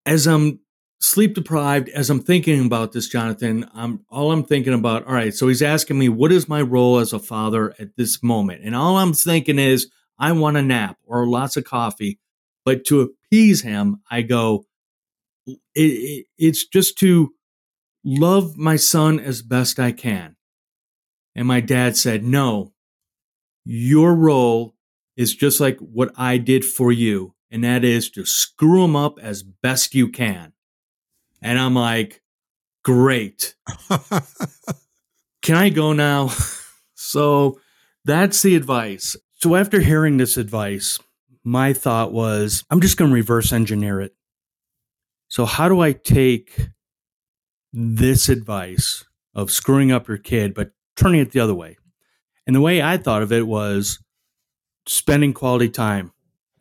as 0.05 0.27
I'm 0.27 0.59
sleep 1.03 1.35
deprived 1.35 1.89
as 1.89 2.09
I'm 2.09 2.21
thinking 2.21 2.65
about 2.65 2.93
this, 2.93 3.09
Jonathan. 3.09 3.69
I'm 3.73 4.05
all 4.09 4.31
I'm 4.31 4.43
thinking 4.43 4.73
about. 4.73 5.05
All 5.05 5.13
right, 5.13 5.33
so 5.33 5.49
he's 5.49 5.61
asking 5.61 5.99
me, 5.99 6.07
what 6.07 6.31
is 6.31 6.47
my 6.47 6.61
role 6.61 6.97
as 6.99 7.11
a 7.11 7.19
father 7.19 7.73
at 7.77 7.97
this 7.97 8.23
moment? 8.23 8.61
And 8.63 8.73
all 8.73 8.97
I'm 8.97 9.13
thinking 9.13 9.59
is, 9.59 9.89
I 10.17 10.31
want 10.31 10.57
a 10.57 10.61
nap 10.61 10.97
or 11.05 11.27
lots 11.27 11.57
of 11.57 11.65
coffee. 11.65 12.19
But 12.63 12.85
to 12.85 13.01
appease 13.01 13.61
him, 13.61 13.97
I 14.09 14.21
go, 14.21 14.65
it, 15.45 15.59
it, 15.75 16.25
it's 16.37 16.65
just 16.65 16.97
to 16.99 17.33
love 18.03 18.57
my 18.57 18.75
son 18.75 19.19
as 19.19 19.41
best 19.41 19.79
I 19.79 19.91
can. 19.91 20.35
And 21.35 21.47
my 21.47 21.61
dad 21.61 21.97
said, 21.97 22.23
no, 22.23 22.73
your 23.65 24.13
role 24.13 24.75
is 25.15 25.35
just 25.35 25.59
like 25.59 25.77
what 25.79 26.11
I 26.15 26.37
did 26.37 26.65
for 26.65 26.91
you. 26.91 27.33
And 27.51 27.63
that 27.63 27.83
is 27.83 28.09
to 28.11 28.25
screw 28.25 28.83
him 28.83 28.95
up 28.95 29.19
as 29.19 29.43
best 29.43 29.93
you 29.93 30.09
can. 30.09 30.53
And 31.41 31.59
I'm 31.59 31.75
like, 31.75 32.21
great. 32.83 33.55
Can 35.41 35.55
I 35.55 35.69
go 35.69 35.93
now? 35.93 36.29
so 36.95 37.59
that's 38.05 38.41
the 38.41 38.55
advice. 38.55 39.15
So 39.35 39.55
after 39.55 39.81
hearing 39.81 40.17
this 40.17 40.37
advice, 40.37 40.99
my 41.43 41.73
thought 41.73 42.13
was, 42.13 42.63
I'm 42.71 42.81
just 42.81 42.97
going 42.97 43.11
to 43.11 43.15
reverse 43.15 43.51
engineer 43.51 44.01
it. 44.01 44.15
So, 45.33 45.45
how 45.45 45.67
do 45.67 45.79
I 45.79 45.93
take 45.93 46.69
this 47.73 48.29
advice 48.29 49.03
of 49.33 49.49
screwing 49.49 49.91
up 49.91 50.07
your 50.07 50.19
kid, 50.19 50.53
but 50.53 50.73
turning 50.95 51.21
it 51.21 51.31
the 51.31 51.39
other 51.39 51.55
way? 51.55 51.75
And 52.45 52.55
the 52.55 52.61
way 52.61 52.83
I 52.83 52.97
thought 52.97 53.23
of 53.23 53.31
it 53.31 53.47
was 53.47 53.97
spending 54.87 55.33
quality 55.33 55.69
time, 55.69 56.11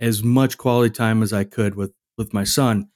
as 0.00 0.22
much 0.24 0.56
quality 0.56 0.88
time 0.88 1.22
as 1.22 1.34
I 1.34 1.44
could 1.44 1.74
with, 1.74 1.92
with 2.16 2.32
my 2.32 2.44
son. 2.44 2.88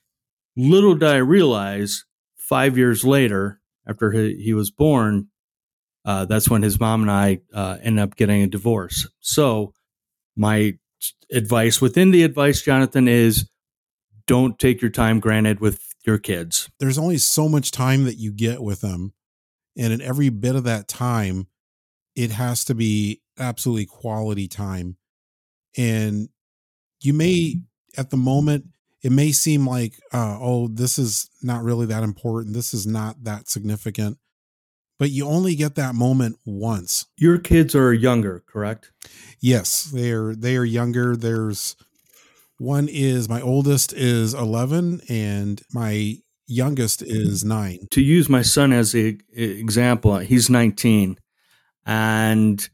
Little 0.57 0.95
did 0.95 1.11
I 1.11 1.17
realize 1.17 2.07
five 2.37 2.79
years 2.79 3.05
later, 3.05 3.61
after 3.87 4.13
he, 4.13 4.43
he 4.43 4.55
was 4.55 4.71
born, 4.71 5.29
uh, 6.07 6.25
that's 6.25 6.49
when 6.49 6.63
his 6.63 6.81
mom 6.81 7.03
and 7.03 7.11
I 7.11 7.41
uh, 7.53 7.77
ended 7.83 8.03
up 8.03 8.17
getting 8.17 8.41
a 8.41 8.47
divorce. 8.47 9.07
So, 9.21 9.75
my 10.35 10.79
advice 11.31 11.83
within 11.83 12.13
the 12.13 12.23
advice, 12.23 12.63
Jonathan, 12.63 13.09
is 13.09 13.47
don't 14.27 14.59
take 14.59 14.83
your 14.83 14.91
time 14.91 15.21
granted 15.21 15.61
with 15.61 15.95
your 16.05 16.19
kids. 16.19 16.71
There's 16.79 16.99
only 16.99 17.19
so 17.19 17.49
much 17.49 17.71
time 17.71 18.05
that 18.05 18.17
you 18.17 18.33
get 18.33 18.63
with 18.63 18.81
them. 18.81 19.13
And 19.77 19.93
in 19.93 20.01
every 20.01 20.29
bit 20.31 20.57
of 20.57 20.65
that 20.65 20.89
time, 20.89 21.49
it 22.15 22.31
has 22.31 22.65
to 22.65 22.75
be 22.75 23.21
absolutely 23.39 23.87
quality 23.87 24.49
time. 24.49 24.97
And 25.77 26.31
you 27.01 27.13
may, 27.13 27.61
at 27.97 28.11
the 28.11 28.17
moment, 28.17 28.67
it 29.03 29.13
may 29.13 29.33
seem 29.33 29.67
like, 29.67 29.95
uh, 30.13 30.39
oh, 30.41 30.69
this 30.69 30.99
is 30.99 31.31
not 31.43 31.63
really 31.63 31.87
that 31.87 32.03
important. 32.03 32.55
This 32.55 32.73
is 32.73 32.87
not 32.87 33.25
that 33.25 33.49
significant. 33.49 34.19
But 34.99 35.11
you 35.11 35.27
only 35.27 35.55
get 35.55 35.75
that 35.75 35.95
moment 35.95 36.39
once. 36.47 37.05
Your 37.19 37.39
kids 37.39 37.75
are 37.75 37.93
younger, 37.93 38.43
correct? 38.47 38.93
Yes, 39.41 39.85
they 39.85 40.11
are. 40.11 40.35
They 40.35 40.57
are 40.57 40.65
younger. 40.65 41.15
There's 41.15 41.77
one 42.59 42.89
is 42.89 43.29
my 43.29 43.41
oldest 43.41 43.93
is 43.93 44.35
11, 44.35 45.03
and 45.09 45.63
my 45.73 46.17
youngest 46.47 47.03
is 47.03 47.45
nine. 47.45 47.87
To 47.91 48.01
use 48.01 48.29
my 48.29 48.43
son 48.43 48.73
as 48.73 48.95
an 48.95 49.21
example, 49.33 50.19
he's 50.19 50.49
19, 50.49 51.19
and 51.85 52.69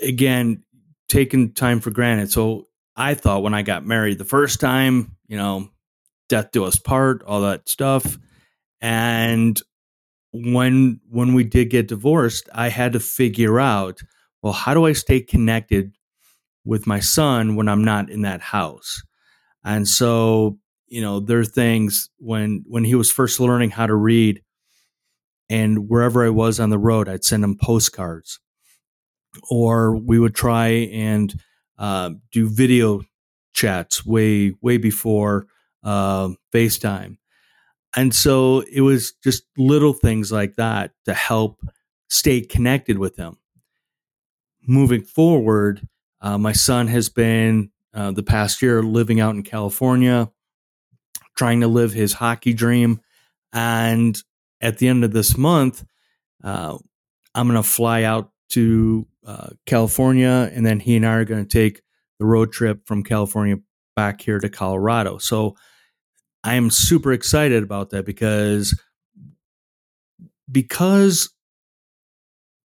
again, 0.00 0.64
taking 1.08 1.52
time 1.52 1.80
for 1.80 1.90
granted. 1.90 2.30
So 2.32 2.68
I 2.96 3.14
thought 3.14 3.42
when 3.42 3.54
I 3.54 3.62
got 3.62 3.86
married 3.86 4.18
the 4.18 4.24
first 4.24 4.60
time, 4.60 5.16
you 5.28 5.36
know, 5.36 5.68
death 6.28 6.50
do 6.52 6.64
us 6.64 6.78
part, 6.78 7.22
all 7.22 7.42
that 7.42 7.68
stuff. 7.68 8.18
And 8.80 9.60
when 10.32 11.00
when 11.08 11.34
we 11.34 11.44
did 11.44 11.70
get 11.70 11.88
divorced, 11.88 12.48
I 12.54 12.68
had 12.68 12.94
to 12.94 13.00
figure 13.00 13.60
out, 13.60 14.00
well, 14.42 14.52
how 14.52 14.74
do 14.74 14.86
I 14.86 14.92
stay 14.92 15.20
connected 15.20 15.92
with 16.64 16.86
my 16.86 17.00
son 17.00 17.56
when 17.56 17.68
I'm 17.68 17.84
not 17.84 18.10
in 18.10 18.22
that 18.22 18.40
house? 18.40 19.02
And 19.64 19.86
so, 19.86 20.58
you 20.86 21.00
know, 21.00 21.20
there 21.20 21.38
are 21.38 21.44
things 21.44 22.10
when 22.18 22.64
when 22.66 22.84
he 22.84 22.94
was 22.94 23.10
first 23.10 23.40
learning 23.40 23.70
how 23.70 23.86
to 23.86 23.94
read, 23.94 24.42
and 25.48 25.88
wherever 25.88 26.24
I 26.24 26.30
was 26.30 26.60
on 26.60 26.70
the 26.70 26.78
road, 26.78 27.08
I'd 27.08 27.24
send 27.24 27.44
him 27.44 27.56
postcards, 27.56 28.40
or 29.50 29.96
we 29.96 30.18
would 30.18 30.34
try 30.34 30.68
and 30.92 31.34
uh, 31.78 32.10
do 32.32 32.48
video 32.48 33.02
chats 33.54 34.04
way 34.04 34.54
way 34.60 34.76
before 34.78 35.46
uh, 35.84 36.30
FaceTime, 36.52 37.16
and 37.96 38.14
so 38.14 38.60
it 38.72 38.80
was 38.80 39.12
just 39.22 39.44
little 39.56 39.92
things 39.92 40.32
like 40.32 40.56
that 40.56 40.92
to 41.04 41.14
help 41.14 41.60
stay 42.08 42.40
connected 42.40 42.98
with 42.98 43.16
him. 43.16 43.36
Moving 44.66 45.02
forward, 45.02 45.88
uh, 46.22 46.38
my 46.38 46.52
son 46.52 46.86
has 46.86 47.08
been 47.08 47.70
uh, 47.92 48.12
the 48.12 48.22
past 48.22 48.62
year 48.62 48.82
living 48.82 49.20
out 49.20 49.34
in 49.34 49.42
California, 49.42 50.30
trying 51.36 51.60
to 51.60 51.68
live 51.68 51.92
his 51.92 52.14
hockey 52.14 52.52
dream. 52.54 53.00
And 53.52 54.16
at 54.60 54.78
the 54.78 54.88
end 54.88 55.04
of 55.04 55.12
this 55.12 55.36
month, 55.36 55.84
uh, 56.42 56.78
I'm 57.34 57.48
going 57.48 57.60
to 57.60 57.68
fly 57.68 58.04
out 58.04 58.30
to 58.50 59.06
uh, 59.26 59.50
California, 59.66 60.50
and 60.52 60.64
then 60.64 60.80
he 60.80 60.96
and 60.96 61.06
I 61.06 61.14
are 61.14 61.24
going 61.24 61.44
to 61.44 61.50
take 61.52 61.82
the 62.18 62.24
road 62.24 62.52
trip 62.52 62.86
from 62.86 63.02
California 63.02 63.56
back 63.96 64.20
here 64.20 64.38
to 64.38 64.48
Colorado. 64.48 65.18
So 65.18 65.56
I 66.44 66.54
am 66.54 66.70
super 66.70 67.12
excited 67.12 67.62
about 67.62 67.90
that 67.90 68.06
because 68.06 68.78
because 70.50 71.30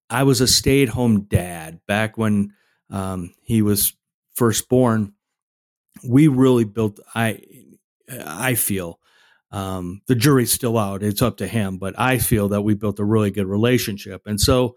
I 0.09 0.23
was 0.23 0.41
a 0.41 0.47
stay 0.47 0.83
at 0.83 0.89
home 0.89 1.21
dad 1.21 1.79
back 1.87 2.17
when 2.17 2.53
um, 2.89 3.33
he 3.41 3.61
was 3.61 3.93
first 4.35 4.69
born. 4.69 5.13
We 6.07 6.27
really 6.27 6.63
built. 6.63 6.99
I 7.15 7.41
I 8.25 8.55
feel 8.55 8.99
um, 9.51 10.01
the 10.07 10.15
jury's 10.15 10.51
still 10.51 10.77
out. 10.77 11.03
It's 11.03 11.21
up 11.21 11.37
to 11.37 11.47
him, 11.47 11.77
but 11.77 11.97
I 11.99 12.17
feel 12.17 12.49
that 12.49 12.61
we 12.61 12.75
built 12.75 12.99
a 12.99 13.05
really 13.05 13.31
good 13.31 13.47
relationship. 13.47 14.21
And 14.25 14.39
so, 14.39 14.75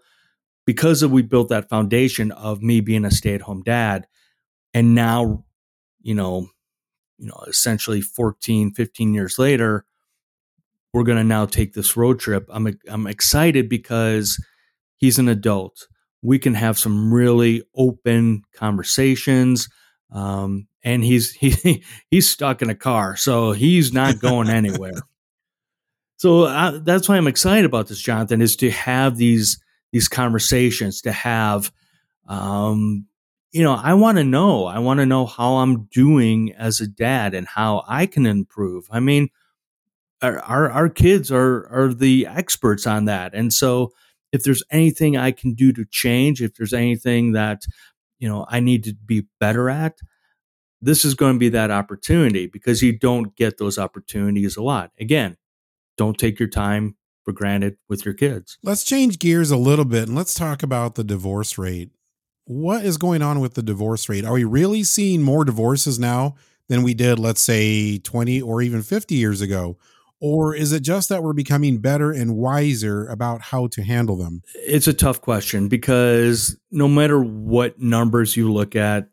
because 0.65 1.03
of 1.03 1.11
we 1.11 1.21
built 1.23 1.49
that 1.49 1.69
foundation 1.69 2.31
of 2.31 2.61
me 2.61 2.81
being 2.81 3.05
a 3.05 3.11
stay 3.11 3.35
at 3.35 3.41
home 3.41 3.63
dad, 3.63 4.07
and 4.73 4.95
now, 4.95 5.45
you 6.01 6.15
know, 6.15 6.47
you 7.17 7.27
know, 7.27 7.43
essentially 7.47 8.01
14, 8.01 8.73
15 8.73 9.13
years 9.13 9.39
later, 9.39 9.85
we're 10.93 11.03
going 11.03 11.17
to 11.17 11.23
now 11.23 11.45
take 11.45 11.73
this 11.73 11.95
road 11.95 12.19
trip. 12.19 12.45
I'm 12.49 12.67
I'm 12.87 13.07
excited 13.07 13.69
because 13.69 14.43
he's 14.97 15.19
an 15.19 15.29
adult. 15.29 15.87
We 16.21 16.39
can 16.39 16.53
have 16.53 16.77
some 16.77 17.13
really 17.13 17.63
open 17.75 18.43
conversations. 18.53 19.69
Um, 20.11 20.67
and 20.83 21.03
he's 21.03 21.31
he 21.33 21.83
he's 22.09 22.29
stuck 22.29 22.61
in 22.61 22.69
a 22.69 22.75
car, 22.75 23.15
so 23.15 23.51
he's 23.51 23.93
not 23.93 24.19
going 24.19 24.49
anywhere. 24.61 25.01
so 26.17 26.45
I, 26.45 26.79
that's 26.83 27.07
why 27.07 27.17
I'm 27.17 27.27
excited 27.27 27.65
about 27.65 27.87
this, 27.87 28.01
Jonathan, 28.01 28.41
is 28.41 28.55
to 28.57 28.71
have 28.71 29.17
these 29.17 29.61
these 29.91 30.07
conversations, 30.07 31.01
to 31.01 31.11
have 31.11 31.71
um, 32.27 33.07
you 33.51 33.63
know, 33.63 33.73
I 33.73 33.93
want 33.95 34.17
to 34.17 34.23
know. 34.23 34.65
I 34.65 34.79
want 34.79 34.99
to 34.99 35.05
know 35.05 35.25
how 35.25 35.55
I'm 35.55 35.83
doing 35.85 36.53
as 36.53 36.79
a 36.79 36.87
dad 36.87 37.33
and 37.33 37.47
how 37.47 37.83
I 37.87 38.05
can 38.05 38.25
improve. 38.25 38.87
I 38.89 39.01
mean, 39.01 39.29
our, 40.21 40.39
our, 40.39 40.71
our 40.71 40.89
kids 40.89 41.31
are 41.31 41.67
are 41.67 41.93
the 41.93 42.27
experts 42.27 42.87
on 42.87 43.05
that, 43.05 43.33
and 43.33 43.51
so 43.51 43.91
if 44.31 44.43
there's 44.43 44.63
anything 44.71 45.17
I 45.17 45.31
can 45.31 45.53
do 45.53 45.71
to 45.73 45.85
change, 45.85 46.41
if 46.41 46.55
there's 46.55 46.73
anything 46.73 47.33
that 47.33 47.63
you 48.19 48.29
know 48.29 48.45
I 48.49 48.59
need 48.59 48.83
to 48.85 48.93
be 48.93 49.27
better 49.39 49.69
at, 49.69 49.97
this 50.81 51.05
is 51.05 51.15
going 51.15 51.33
to 51.33 51.39
be 51.39 51.49
that 51.49 51.71
opportunity 51.71 52.47
because 52.47 52.81
you 52.81 52.97
don't 52.97 53.35
get 53.35 53.57
those 53.57 53.77
opportunities 53.77 54.57
a 54.57 54.63
lot. 54.63 54.91
Again, 54.99 55.37
don't 55.97 56.17
take 56.17 56.39
your 56.39 56.49
time 56.49 56.95
for 57.23 57.31
granted 57.31 57.77
with 57.87 58.05
your 58.05 58.15
kids. 58.15 58.57
Let's 58.63 58.83
change 58.83 59.19
gears 59.19 59.51
a 59.51 59.57
little 59.57 59.85
bit 59.85 60.07
and 60.07 60.15
let's 60.15 60.33
talk 60.33 60.63
about 60.63 60.95
the 60.95 61.03
divorce 61.03 61.57
rate 61.57 61.91
what 62.51 62.83
is 62.83 62.97
going 62.97 63.21
on 63.21 63.39
with 63.39 63.53
the 63.53 63.63
divorce 63.63 64.09
rate? 64.09 64.25
Are 64.25 64.33
we 64.33 64.43
really 64.43 64.83
seeing 64.83 65.21
more 65.21 65.45
divorces 65.45 65.99
now 65.99 66.35
than 66.67 66.83
we 66.83 66.93
did, 66.93 67.19
let's 67.19 67.41
say, 67.41 67.97
20 67.99 68.41
or 68.41 68.61
even 68.61 68.81
50 68.81 69.15
years 69.15 69.41
ago? 69.41 69.77
Or 70.21 70.55
is 70.55 70.71
it 70.71 70.81
just 70.81 71.09
that 71.09 71.23
we're 71.23 71.33
becoming 71.33 71.79
better 71.79 72.11
and 72.11 72.35
wiser 72.35 73.07
about 73.07 73.41
how 73.41 73.67
to 73.67 73.81
handle 73.81 74.15
them? 74.15 74.43
It's 74.53 74.87
a 74.87 74.93
tough 74.93 75.19
question 75.19 75.67
because 75.67 76.55
no 76.69 76.87
matter 76.87 77.19
what 77.19 77.79
numbers 77.79 78.37
you 78.37 78.53
look 78.53 78.75
at, 78.75 79.09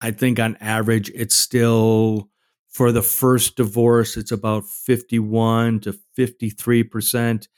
I 0.00 0.10
think 0.10 0.38
on 0.38 0.56
average, 0.60 1.10
it's 1.14 1.34
still 1.34 2.28
for 2.68 2.90
the 2.92 3.02
first 3.02 3.56
divorce, 3.56 4.16
it's 4.16 4.32
about 4.32 4.66
51 4.66 5.80
to 5.80 5.96
53%. 6.18 7.48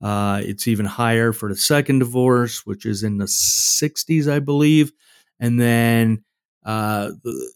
Uh, 0.00 0.40
it's 0.42 0.66
even 0.66 0.86
higher 0.86 1.32
for 1.32 1.50
the 1.50 1.56
second 1.56 1.98
divorce, 1.98 2.64
which 2.64 2.86
is 2.86 3.02
in 3.02 3.18
the 3.18 3.26
60s, 3.26 4.32
I 4.32 4.38
believe. 4.38 4.92
And 5.40 5.60
then 5.60 6.24
uh, 6.64 7.10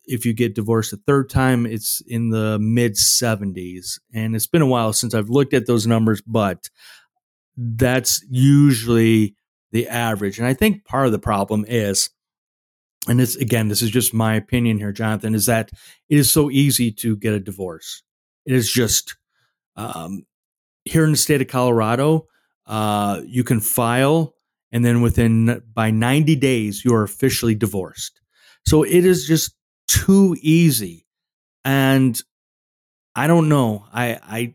if 0.04 0.24
you 0.24 0.32
get 0.32 0.54
divorced 0.54 0.92
a 0.92 0.96
third 0.96 1.28
time, 1.28 1.66
it's 1.66 2.00
in 2.06 2.30
the 2.30 2.58
mid 2.58 2.94
70s. 2.94 3.98
And 4.12 4.34
it's 4.34 4.46
been 4.46 4.62
a 4.62 4.66
while 4.66 4.92
since 4.92 5.14
I've 5.14 5.28
looked 5.28 5.54
at 5.54 5.66
those 5.66 5.86
numbers, 5.86 6.22
but 6.22 6.70
that's 7.56 8.24
usually 8.30 9.36
the 9.72 9.88
average. 9.88 10.38
And 10.38 10.46
I 10.46 10.54
think 10.54 10.84
part 10.84 11.06
of 11.06 11.12
the 11.12 11.18
problem 11.18 11.64
is, 11.68 12.10
and 13.06 13.20
it's 13.20 13.36
again, 13.36 13.68
this 13.68 13.82
is 13.82 13.90
just 13.90 14.14
my 14.14 14.34
opinion 14.34 14.78
here, 14.78 14.92
Jonathan, 14.92 15.34
is 15.34 15.46
that 15.46 15.70
it 16.08 16.18
is 16.18 16.32
so 16.32 16.50
easy 16.50 16.90
to 16.92 17.16
get 17.16 17.34
a 17.34 17.40
divorce. 17.40 18.02
It 18.46 18.54
is 18.54 18.72
just 18.72 19.16
um, 19.76 20.24
here 20.84 21.04
in 21.04 21.10
the 21.10 21.16
state 21.16 21.42
of 21.42 21.48
Colorado, 21.48 22.26
uh, 22.66 23.20
you 23.26 23.44
can 23.44 23.60
file, 23.60 24.34
and 24.72 24.84
then 24.84 25.02
within 25.02 25.62
by 25.74 25.90
90 25.90 26.36
days, 26.36 26.84
you 26.84 26.94
are 26.94 27.02
officially 27.02 27.54
divorced. 27.54 28.20
So 28.66 28.82
it 28.82 29.04
is 29.04 29.26
just 29.26 29.54
too 29.88 30.36
easy. 30.40 31.06
And 31.64 32.20
I 33.14 33.26
don't 33.26 33.48
know. 33.48 33.86
I 33.92 34.18
I 34.22 34.54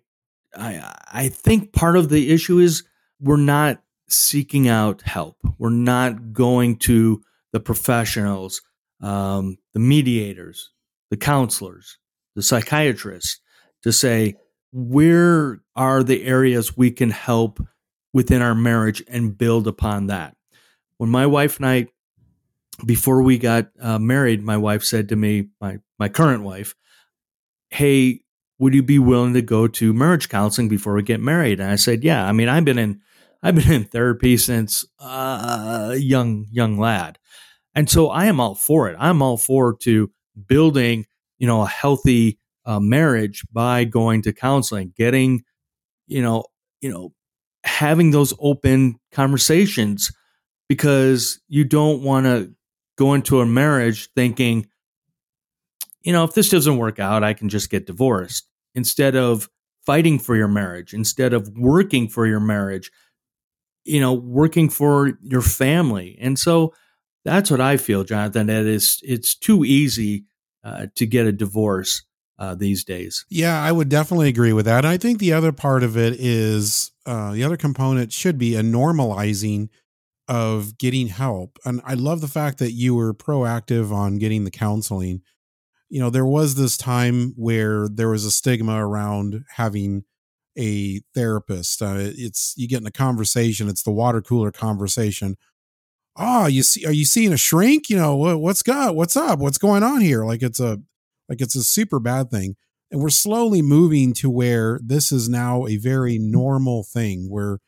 I 0.55 0.95
I 1.11 1.29
think 1.29 1.73
part 1.73 1.97
of 1.97 2.09
the 2.09 2.31
issue 2.31 2.59
is 2.59 2.83
we're 3.19 3.37
not 3.37 3.81
seeking 4.07 4.67
out 4.67 5.01
help. 5.03 5.37
We're 5.57 5.69
not 5.69 6.33
going 6.33 6.77
to 6.77 7.21
the 7.51 7.59
professionals, 7.59 8.61
um, 9.01 9.57
the 9.73 9.79
mediators, 9.79 10.71
the 11.09 11.17
counselors, 11.17 11.97
the 12.35 12.43
psychiatrists 12.43 13.39
to 13.83 13.91
say 13.91 14.35
where 14.71 15.61
are 15.75 16.03
the 16.03 16.23
areas 16.25 16.77
we 16.77 16.91
can 16.91 17.09
help 17.09 17.59
within 18.13 18.41
our 18.41 18.55
marriage 18.55 19.03
and 19.07 19.37
build 19.37 19.67
upon 19.67 20.07
that. 20.07 20.35
When 20.97 21.09
my 21.09 21.25
wife 21.25 21.57
and 21.57 21.65
I, 21.65 21.87
before 22.85 23.21
we 23.21 23.37
got 23.37 23.69
uh, 23.81 23.99
married, 23.99 24.43
my 24.43 24.57
wife 24.57 24.83
said 24.83 25.09
to 25.09 25.15
me, 25.15 25.49
my 25.61 25.79
my 25.97 26.09
current 26.09 26.43
wife, 26.43 26.75
"Hey, 27.69 28.21
would 28.59 28.73
you 28.73 28.83
be 28.83 28.99
willing 28.99 29.33
to 29.33 29.41
go 29.41 29.67
to 29.67 29.93
marriage 29.93 30.29
counseling 30.29 30.69
before 30.69 30.93
we 30.93 31.03
get 31.03 31.19
married?" 31.19 31.59
And 31.59 31.69
I 31.71 31.75
said, 31.75 32.03
"Yeah." 32.03 32.25
I 32.25 32.31
mean, 32.31 32.49
I've 32.49 32.65
been 32.65 32.79
in 32.79 33.01
I've 33.43 33.55
been 33.55 33.71
in 33.71 33.85
therapy 33.85 34.37
since 34.37 34.85
uh, 34.99 35.95
young 35.97 36.47
young 36.51 36.77
lad, 36.77 37.19
and 37.75 37.89
so 37.89 38.09
I 38.09 38.25
am 38.25 38.39
all 38.39 38.55
for 38.55 38.89
it. 38.89 38.95
I'm 38.99 39.21
all 39.21 39.37
for 39.37 39.75
to 39.77 40.11
building 40.47 41.05
you 41.37 41.47
know 41.47 41.61
a 41.61 41.67
healthy 41.67 42.39
uh, 42.65 42.79
marriage 42.79 43.43
by 43.51 43.85
going 43.85 44.21
to 44.23 44.33
counseling, 44.33 44.93
getting 44.95 45.43
you 46.07 46.21
know 46.21 46.45
you 46.81 46.91
know 46.91 47.13
having 47.63 48.11
those 48.11 48.33
open 48.39 48.95
conversations 49.11 50.11
because 50.67 51.39
you 51.47 51.65
don't 51.65 52.03
want 52.03 52.25
to 52.25 52.53
go 52.99 53.13
into 53.13 53.39
a 53.39 53.45
marriage 53.45 54.09
thinking, 54.13 54.67
you 56.01 56.11
know, 56.11 56.25
if 56.25 56.33
this 56.33 56.49
doesn't 56.49 56.77
work 56.77 56.99
out, 56.99 57.23
I 57.23 57.33
can 57.33 57.47
just 57.47 57.69
get 57.69 57.87
divorced 57.87 58.45
instead 58.75 59.15
of 59.15 59.49
fighting 59.85 60.19
for 60.19 60.35
your 60.35 60.49
marriage, 60.49 60.93
instead 60.93 61.33
of 61.33 61.49
working 61.55 62.09
for 62.09 62.27
your 62.27 62.41
marriage, 62.41 62.91
you 63.85 64.01
know, 64.01 64.13
working 64.13 64.69
for 64.69 65.17
your 65.23 65.41
family. 65.41 66.17
And 66.19 66.37
so 66.37 66.73
that's 67.23 67.49
what 67.49 67.61
I 67.61 67.77
feel, 67.77 68.03
Jonathan, 68.03 68.47
that 68.47 68.65
is, 68.65 68.99
it's 69.01 69.33
too 69.33 69.63
easy 69.63 70.25
uh, 70.65 70.87
to 70.95 71.05
get 71.05 71.25
a 71.25 71.31
divorce 71.31 72.03
uh, 72.37 72.53
these 72.53 72.83
days. 72.83 73.25
Yeah, 73.29 73.61
I 73.61 73.71
would 73.71 73.87
definitely 73.87 74.27
agree 74.27 74.53
with 74.53 74.65
that. 74.65 74.85
I 74.85 74.97
think 74.97 75.19
the 75.19 75.33
other 75.33 75.53
part 75.53 75.83
of 75.83 75.95
it 75.97 76.19
is 76.19 76.91
uh, 77.05 77.31
the 77.31 77.45
other 77.45 77.57
component 77.57 78.11
should 78.11 78.37
be 78.37 78.55
a 78.55 78.61
normalizing 78.61 79.69
of 80.29 80.77
getting 80.77 81.07
help. 81.07 81.57
And 81.65 81.81
I 81.83 81.95
love 81.95 82.21
the 82.21 82.27
fact 82.27 82.59
that 82.59 82.71
you 82.71 82.93
were 82.93 83.15
proactive 83.15 83.91
on 83.91 84.19
getting 84.19 84.45
the 84.45 84.51
counseling. 84.51 85.21
You 85.89 85.99
know, 85.99 86.11
there 86.11 86.25
was 86.25 86.53
this 86.53 86.77
time 86.77 87.33
where 87.35 87.89
there 87.89 88.09
was 88.09 88.25
a 88.25 88.31
stigma 88.31 88.85
around 88.85 89.43
having 89.55 90.03
a 90.55 91.01
therapist. 91.15 91.81
Uh, 91.81 91.95
it's 91.97 92.53
you 92.55 92.67
get 92.67 92.81
in 92.81 92.87
a 92.87 92.91
conversation. 92.91 93.67
It's 93.67 93.81
the 93.81 93.91
water 93.91 94.21
cooler 94.21 94.51
conversation. 94.51 95.35
Oh, 96.15 96.45
you 96.45 96.61
see? 96.61 96.85
Are 96.85 96.91
you 96.91 97.05
seeing 97.05 97.33
a 97.33 97.37
shrink? 97.37 97.89
You 97.89 97.97
know 97.97 98.15
what, 98.15 98.39
what's 98.39 98.61
got? 98.61 98.95
What's 98.95 99.17
up? 99.17 99.39
What's 99.39 99.57
going 99.57 99.81
on 99.81 100.01
here? 100.01 100.25
Like 100.25 100.43
it's 100.43 100.59
a 100.59 100.77
like 101.27 101.41
it's 101.41 101.55
a 101.55 101.63
super 101.63 101.99
bad 101.99 102.29
thing. 102.29 102.55
And 102.91 103.01
we're 103.01 103.09
slowly 103.09 103.63
moving 103.63 104.13
to 104.15 104.29
where 104.29 104.79
this 104.83 105.11
is 105.11 105.27
now 105.27 105.65
a 105.65 105.77
very 105.77 106.19
normal 106.19 106.83
thing, 106.83 107.29
where 107.29 107.59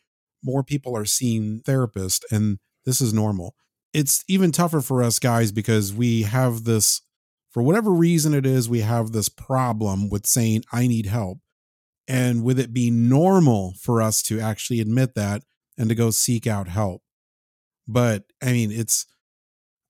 more 0.43 0.63
people 0.63 0.95
are 0.95 1.05
seeing 1.05 1.61
therapists, 1.61 2.21
and 2.31 2.59
this 2.85 3.01
is 3.01 3.13
normal. 3.13 3.55
It's 3.93 4.23
even 4.27 4.51
tougher 4.51 4.81
for 4.81 5.03
us 5.03 5.19
guys 5.19 5.51
because 5.51 5.93
we 5.93 6.23
have 6.23 6.63
this, 6.63 7.01
for 7.49 7.61
whatever 7.61 7.91
reason 7.91 8.33
it 8.33 8.45
is, 8.45 8.69
we 8.69 8.81
have 8.81 9.11
this 9.11 9.29
problem 9.29 10.09
with 10.09 10.25
saying 10.25 10.63
I 10.71 10.87
need 10.87 11.07
help 11.07 11.39
and 12.07 12.43
with 12.43 12.59
it 12.59 12.73
being 12.73 13.09
normal 13.09 13.73
for 13.79 14.01
us 14.01 14.21
to 14.23 14.39
actually 14.39 14.79
admit 14.79 15.15
that 15.15 15.43
and 15.77 15.89
to 15.89 15.95
go 15.95 16.09
seek 16.09 16.47
out 16.47 16.67
help. 16.67 17.01
But 17.87 18.23
I 18.41 18.51
mean, 18.51 18.71
it's, 18.71 19.05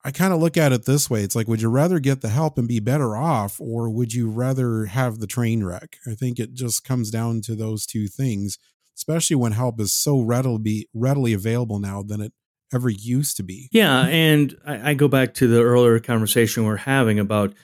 I 0.04 0.12
kind 0.12 0.34
of 0.34 0.40
look 0.40 0.58
at 0.58 0.72
it 0.72 0.86
this 0.86 1.10
way. 1.10 1.22
It's 1.22 1.36
like, 1.36 1.48
would 1.48 1.62
you 1.62 1.70
rather 1.70 2.00
get 2.00 2.22
the 2.22 2.30
help 2.30 2.58
and 2.58 2.68
be 2.68 2.80
better 2.80 3.16
off, 3.16 3.62
or 3.62 3.88
would 3.90 4.14
you 4.14 4.30
rather 4.30 4.86
have 4.86 5.20
the 5.20 5.28
train 5.28 5.64
wreck? 5.64 5.98
I 6.08 6.16
think 6.16 6.40
it 6.40 6.54
just 6.54 6.84
comes 6.84 7.12
down 7.12 7.42
to 7.42 7.56
those 7.56 7.86
two 7.86 8.08
things, 8.08 8.58
especially 9.02 9.36
when 9.36 9.52
help 9.52 9.80
is 9.82 9.92
so 9.92 10.22
readily 10.22 10.88
readily 10.94 11.34
available 11.34 11.80
now 11.80 12.04
than 12.04 12.22
it 12.22 12.32
ever 12.72 12.88
used 12.88 13.36
to 13.38 13.44
be. 13.44 13.68
Yeah, 13.72 14.06
and 14.06 14.56
I, 14.64 14.92
I 14.92 14.94
go 14.94 15.08
back 15.08 15.34
to 15.36 15.48
the 15.48 15.62
earlier 15.62 16.00
conversation 16.00 16.66
we're 16.66 16.78
having 16.78 17.18
about, 17.18 17.56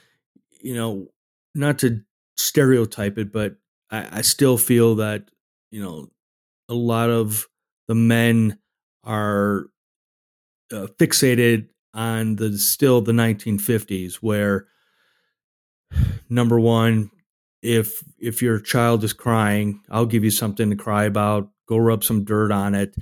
you 0.62 0.74
know, 0.74 1.08
not 1.54 1.78
to 1.80 2.02
stereotype 2.38 3.20
it, 3.20 3.32
but 3.32 3.56
I, 3.92 4.20
I 4.20 4.22
still 4.22 4.58
feel 4.58 4.96
that 4.96 5.30
you 5.70 5.82
know 5.82 6.08
a 6.70 6.74
lot 6.74 7.12
of 7.12 7.48
the 7.88 7.96
men 7.96 8.58
are 9.04 9.68
uh, 10.74 10.88
fixated 11.00 11.68
on 11.94 12.36
the 12.38 12.58
still 12.58 13.02
the 13.02 13.12
1950s 13.12 14.16
where 14.16 14.66
number 16.30 16.60
one 16.60 17.12
if 17.62 18.04
if 18.20 18.42
your 18.42 18.60
child 18.60 19.04
is 19.04 19.14
crying 19.14 19.82
i'll 19.90 20.06
give 20.06 20.24
you 20.24 20.32
something 20.32 20.70
to 20.70 20.76
cry 20.76 21.06
about 21.06 21.50
go 21.68 21.78
rub 21.78 22.04
some 22.04 22.24
dirt 22.24 22.52
on 22.52 22.76
it 22.76 22.96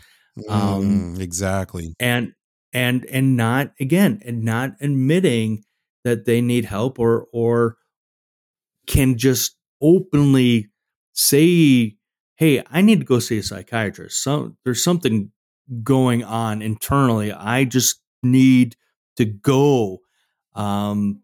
um, 0.50 1.16
mm, 1.16 1.20
exactly 1.20 1.94
and 2.00 2.34
and 2.74 3.06
and 3.06 3.38
not 3.38 3.72
again 3.80 4.22
and 4.26 4.44
not 4.44 4.72
admitting 4.82 5.64
that 6.04 6.26
they 6.26 6.42
need 6.42 6.66
help 6.66 7.00
or 7.00 7.28
or 7.32 7.78
can 8.86 9.18
just 9.18 9.56
openly 9.82 10.70
say, 11.14 11.96
hey, 12.36 12.64
I 12.70 12.82
need 12.82 13.00
to 13.00 13.06
go 13.06 13.20
see 13.20 13.40
a 13.40 13.44
psychiatrist. 13.44 14.22
So 14.24 14.56
there's 14.64 14.84
something 14.84 15.32
going 15.84 16.24
on 16.24 16.62
internally. 16.62 17.32
I 17.32 17.64
just 17.64 18.02
need 18.22 18.76
to 19.18 19.26
go. 19.26 20.00
Um, 20.54 21.22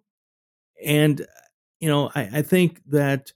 and 0.83 1.25
you 1.81 1.89
know, 1.89 2.09
I, 2.15 2.29
I 2.35 2.41
think 2.43 2.81
that 2.87 3.33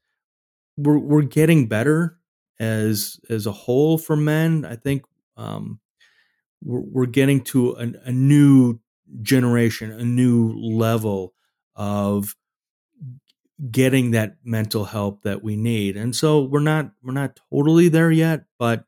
we're 0.78 1.00
we're 1.00 1.24
getting 1.24 1.68
better 1.68 2.18
as 2.60 3.20
as 3.30 3.46
a 3.46 3.52
whole 3.52 3.98
for 3.98 4.16
men. 4.16 4.64
I 4.64 4.76
think 4.76 5.04
um, 5.36 5.80
we're 6.64 6.82
we're 6.82 7.06
getting 7.08 7.42
to 7.46 7.72
a, 7.72 7.92
a 8.06 8.12
new 8.12 8.80
generation, 9.22 9.92
a 9.92 10.06
new 10.06 10.54
level 10.54 11.34
of 11.76 12.36
getting 13.72 14.12
that 14.12 14.38
mental 14.44 14.86
help 14.86 15.24
that 15.24 15.44
we 15.44 15.56
need. 15.56 15.98
And 15.98 16.16
so 16.16 16.44
we're 16.44 16.60
not 16.60 16.92
we're 17.04 17.14
not 17.14 17.40
totally 17.52 17.90
there 17.90 18.12
yet, 18.12 18.46
but 18.60 18.86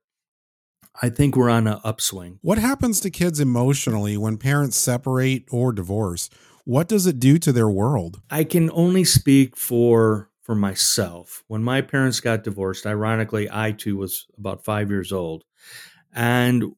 I 1.02 1.10
think 1.10 1.36
we're 1.36 1.50
on 1.50 1.68
an 1.68 1.80
upswing. 1.84 2.40
What 2.42 2.58
happens 2.58 3.00
to 3.02 3.10
kids 3.10 3.40
emotionally 3.40 4.18
when 4.18 4.38
parents 4.38 4.78
separate 4.78 5.46
or 5.52 5.72
divorce? 5.72 6.30
What 6.68 6.90
does 6.90 7.06
it 7.08 7.20
do 7.20 7.38
to 7.40 7.54
their 7.54 7.70
world? 7.70 8.22
I 8.30 8.44
can 8.44 8.70
only 8.72 9.06
speak 9.06 9.56
for 9.56 10.30
for 10.42 10.54
myself. 10.54 11.44
When 11.48 11.64
my 11.64 11.80
parents 11.82 12.20
got 12.20 12.44
divorced, 12.44 12.86
ironically, 12.86 13.48
I 13.50 13.72
too 13.72 13.96
was 13.96 14.28
about 14.38 14.66
5 14.66 14.90
years 14.90 15.14
old. 15.14 15.46
And 16.14 16.74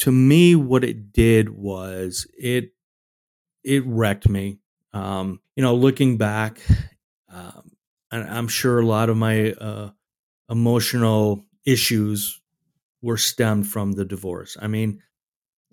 to 0.00 0.12
me 0.12 0.54
what 0.56 0.84
it 0.84 1.12
did 1.12 1.50
was 1.50 2.26
it 2.38 2.72
it 3.64 3.84
wrecked 3.86 4.28
me. 4.28 4.58
Um, 4.92 5.40
you 5.56 5.62
know, 5.62 5.74
looking 5.74 6.18
back, 6.18 6.60
um, 7.32 7.72
and 8.12 8.24
I'm 8.28 8.48
sure 8.48 8.80
a 8.80 8.86
lot 8.86 9.10
of 9.10 9.16
my 9.16 9.52
uh, 9.52 9.90
emotional 10.50 11.44
issues 11.66 12.40
were 13.02 13.18
stemmed 13.18 13.68
from 13.68 13.92
the 13.92 14.04
divorce. 14.04 14.56
I 14.60 14.68
mean, 14.68 15.02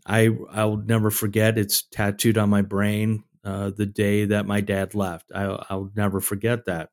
I 0.06 0.30
I'll 0.52 0.78
never 0.78 1.12
forget. 1.12 1.58
It's 1.58 1.84
tattooed 1.84 2.38
on 2.38 2.50
my 2.50 2.62
brain. 2.62 3.24
Uh, 3.46 3.70
the 3.70 3.86
day 3.86 4.26
that 4.26 4.48
my 4.48 4.60
dad 4.60 4.96
left, 4.96 5.32
I, 5.34 5.44
I'll 5.70 5.92
never 5.96 6.20
forget 6.20 6.66
that. 6.66 6.90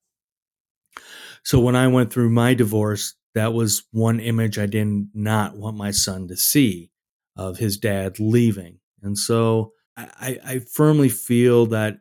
So 1.43 1.61
when 1.61 1.77
I 1.77 1.89
went 1.89 2.13
through 2.13 2.31
my 2.31 2.55
divorce, 2.55 3.15
that 3.35 3.53
was 3.53 3.85
one 3.93 4.21
image 4.21 4.59
I 4.59 4.67
did 4.67 5.09
not 5.15 5.57
want 5.57 5.77
my 5.77 5.91
son 5.91 6.29
to 6.29 6.37
see 6.37 6.91
of 7.37 7.59
his 7.59 7.79
dad 7.79 8.21
leaving. 8.21 8.79
And 9.03 9.17
so 9.17 9.73
I, 9.97 10.39
I 10.45 10.59
firmly 10.61 11.09
feel 11.09 11.67
that 11.67 11.99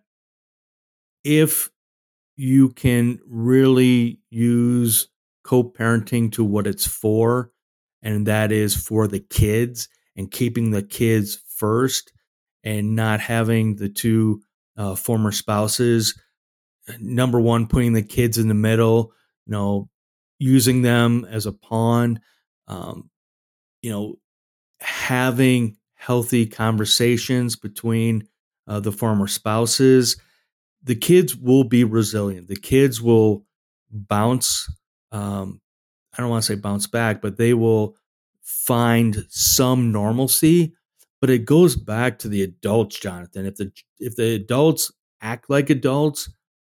if 1.24 1.70
you 2.38 2.70
can 2.70 3.20
really 3.28 4.20
use 4.30 5.08
co-parenting 5.44 6.32
to 6.34 6.44
what 6.44 6.68
it's 6.68 6.88
for 6.88 7.52
and 8.02 8.28
that 8.28 8.52
is 8.52 8.76
for 8.76 9.08
the 9.08 9.20
kids 9.20 9.90
and 10.16 10.32
keeping 10.32 10.72
the 10.72 10.84
kids 10.84 11.40
first 11.58 12.12
and 12.63 12.95
not 12.95 13.19
having 13.19 13.76
the 13.76 13.89
two 13.89 14.41
uh, 14.78 14.95
former 14.95 15.32
spouses 15.32 16.19
number 17.00 17.39
one 17.39 17.67
putting 17.67 17.93
the 17.93 18.02
kids 18.02 18.38
in 18.38 18.47
the 18.47 18.54
middle 18.54 19.12
you 19.45 19.52
know 19.52 19.89
using 20.39 20.82
them 20.82 21.26
as 21.30 21.45
a 21.45 21.52
pawn 21.52 22.19
um, 22.67 23.10
you 23.82 23.91
know 23.91 24.15
having 24.80 25.78
healthy 25.93 26.45
conversations 26.45 27.56
between 27.56 28.28
uh, 28.67 28.80
the 28.80 28.91
former 28.91 29.28
spouses 29.28 30.17
the 30.84 30.95
kids 30.95 31.36
will 31.36 31.63
be 31.63 31.84
resilient. 31.84 32.47
The 32.47 32.56
kids 32.56 33.02
will 33.02 33.45
bounce. 33.91 34.71
Um, 35.12 35.62
I 36.13 36.21
don't 36.21 36.30
want 36.30 36.43
to 36.43 36.47
say 36.54 36.60
bounce 36.60 36.88
back, 36.88 37.21
but 37.21 37.38
they 37.38 37.54
will 37.54 37.95
find 38.41 39.26
some 39.30 39.91
normalcy. 39.91 40.74
But 41.22 41.30
it 41.30 41.46
goes 41.46 41.76
back 41.76 42.18
to 42.20 42.28
the 42.28 42.42
adults, 42.42 43.00
Jonathan. 43.00 43.46
If 43.46 43.56
the 43.56 43.72
if 44.00 44.16
the 44.16 44.36
adults 44.36 44.92
act 45.22 45.50
like 45.50 45.70
adults, 45.70 46.30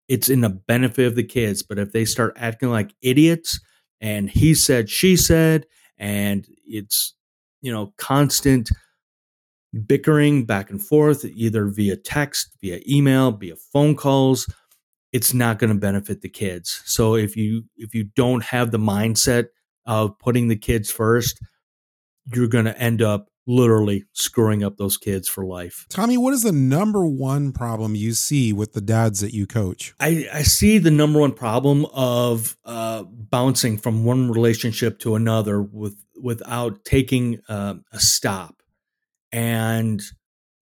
it's 0.10 0.30
in 0.30 0.42
the 0.42 0.50
benefit 0.50 1.08
of 1.08 1.16
the 1.16 1.24
kids. 1.24 1.64
But 1.64 1.80
if 1.80 1.94
they 1.94 2.06
start 2.06 2.34
acting 2.38 2.70
like 2.70 2.94
idiots 3.02 3.60
and 4.02 4.30
he 4.30 4.54
said, 4.54 4.90
she 4.90 5.16
said, 5.16 5.66
and 5.98 6.46
it's 6.66 7.16
you 7.62 7.72
know 7.72 7.94
constant 7.98 8.70
bickering 9.88 10.46
back 10.46 10.70
and 10.70 10.84
forth, 10.86 11.26
either 11.26 11.68
via 11.68 11.96
text, 11.96 12.56
via 12.62 12.80
email, 12.88 13.32
via 13.32 13.56
phone 13.56 13.96
calls, 13.96 14.52
it's 15.14 15.34
not 15.34 15.60
going 15.60 15.72
to 15.72 15.80
benefit 15.80 16.22
the 16.22 16.30
kids. 16.30 16.82
So 16.86 17.16
if 17.16 17.38
you 17.38 17.64
if 17.78 17.96
you 17.96 18.06
don't 18.16 18.44
have 18.44 18.72
the 18.72 18.78
mindset 18.78 19.48
of 19.86 20.18
putting 20.20 20.48
the 20.48 20.56
kids 20.56 20.92
first, 20.92 21.40
you're 22.34 22.48
going 22.48 22.66
to 22.66 22.78
end 22.78 23.02
up 23.02 23.30
literally 23.46 24.06
screwing 24.14 24.64
up 24.64 24.78
those 24.78 24.98
kids 24.98 25.28
for 25.28 25.46
life. 25.46 25.86
Tommy, 25.90 26.18
what 26.18 26.34
is 26.34 26.44
the 26.44 26.52
number 26.52 27.06
one 27.06 27.52
problem 27.52 27.96
you 27.96 28.14
see 28.14 28.54
with 28.54 28.74
the 28.74 28.82
dads 28.82 29.20
that 29.20 29.34
you 29.34 29.46
coach? 29.46 29.94
I, 30.00 30.28
I 30.32 30.44
see 30.44 30.78
the 30.78 30.92
number 30.92 31.20
one 31.20 31.34
problem 31.34 31.86
of 31.94 32.58
uh, 32.66 33.04
bouncing 33.04 33.78
from 33.78 34.06
one 34.06 34.32
relationship 34.32 35.00
to 35.00 35.16
another 35.16 35.62
with 35.62 35.98
without 36.22 36.86
taking 36.86 37.40
uh, 37.50 37.76
a 37.92 38.00
stop 38.00 38.62
and 39.34 40.02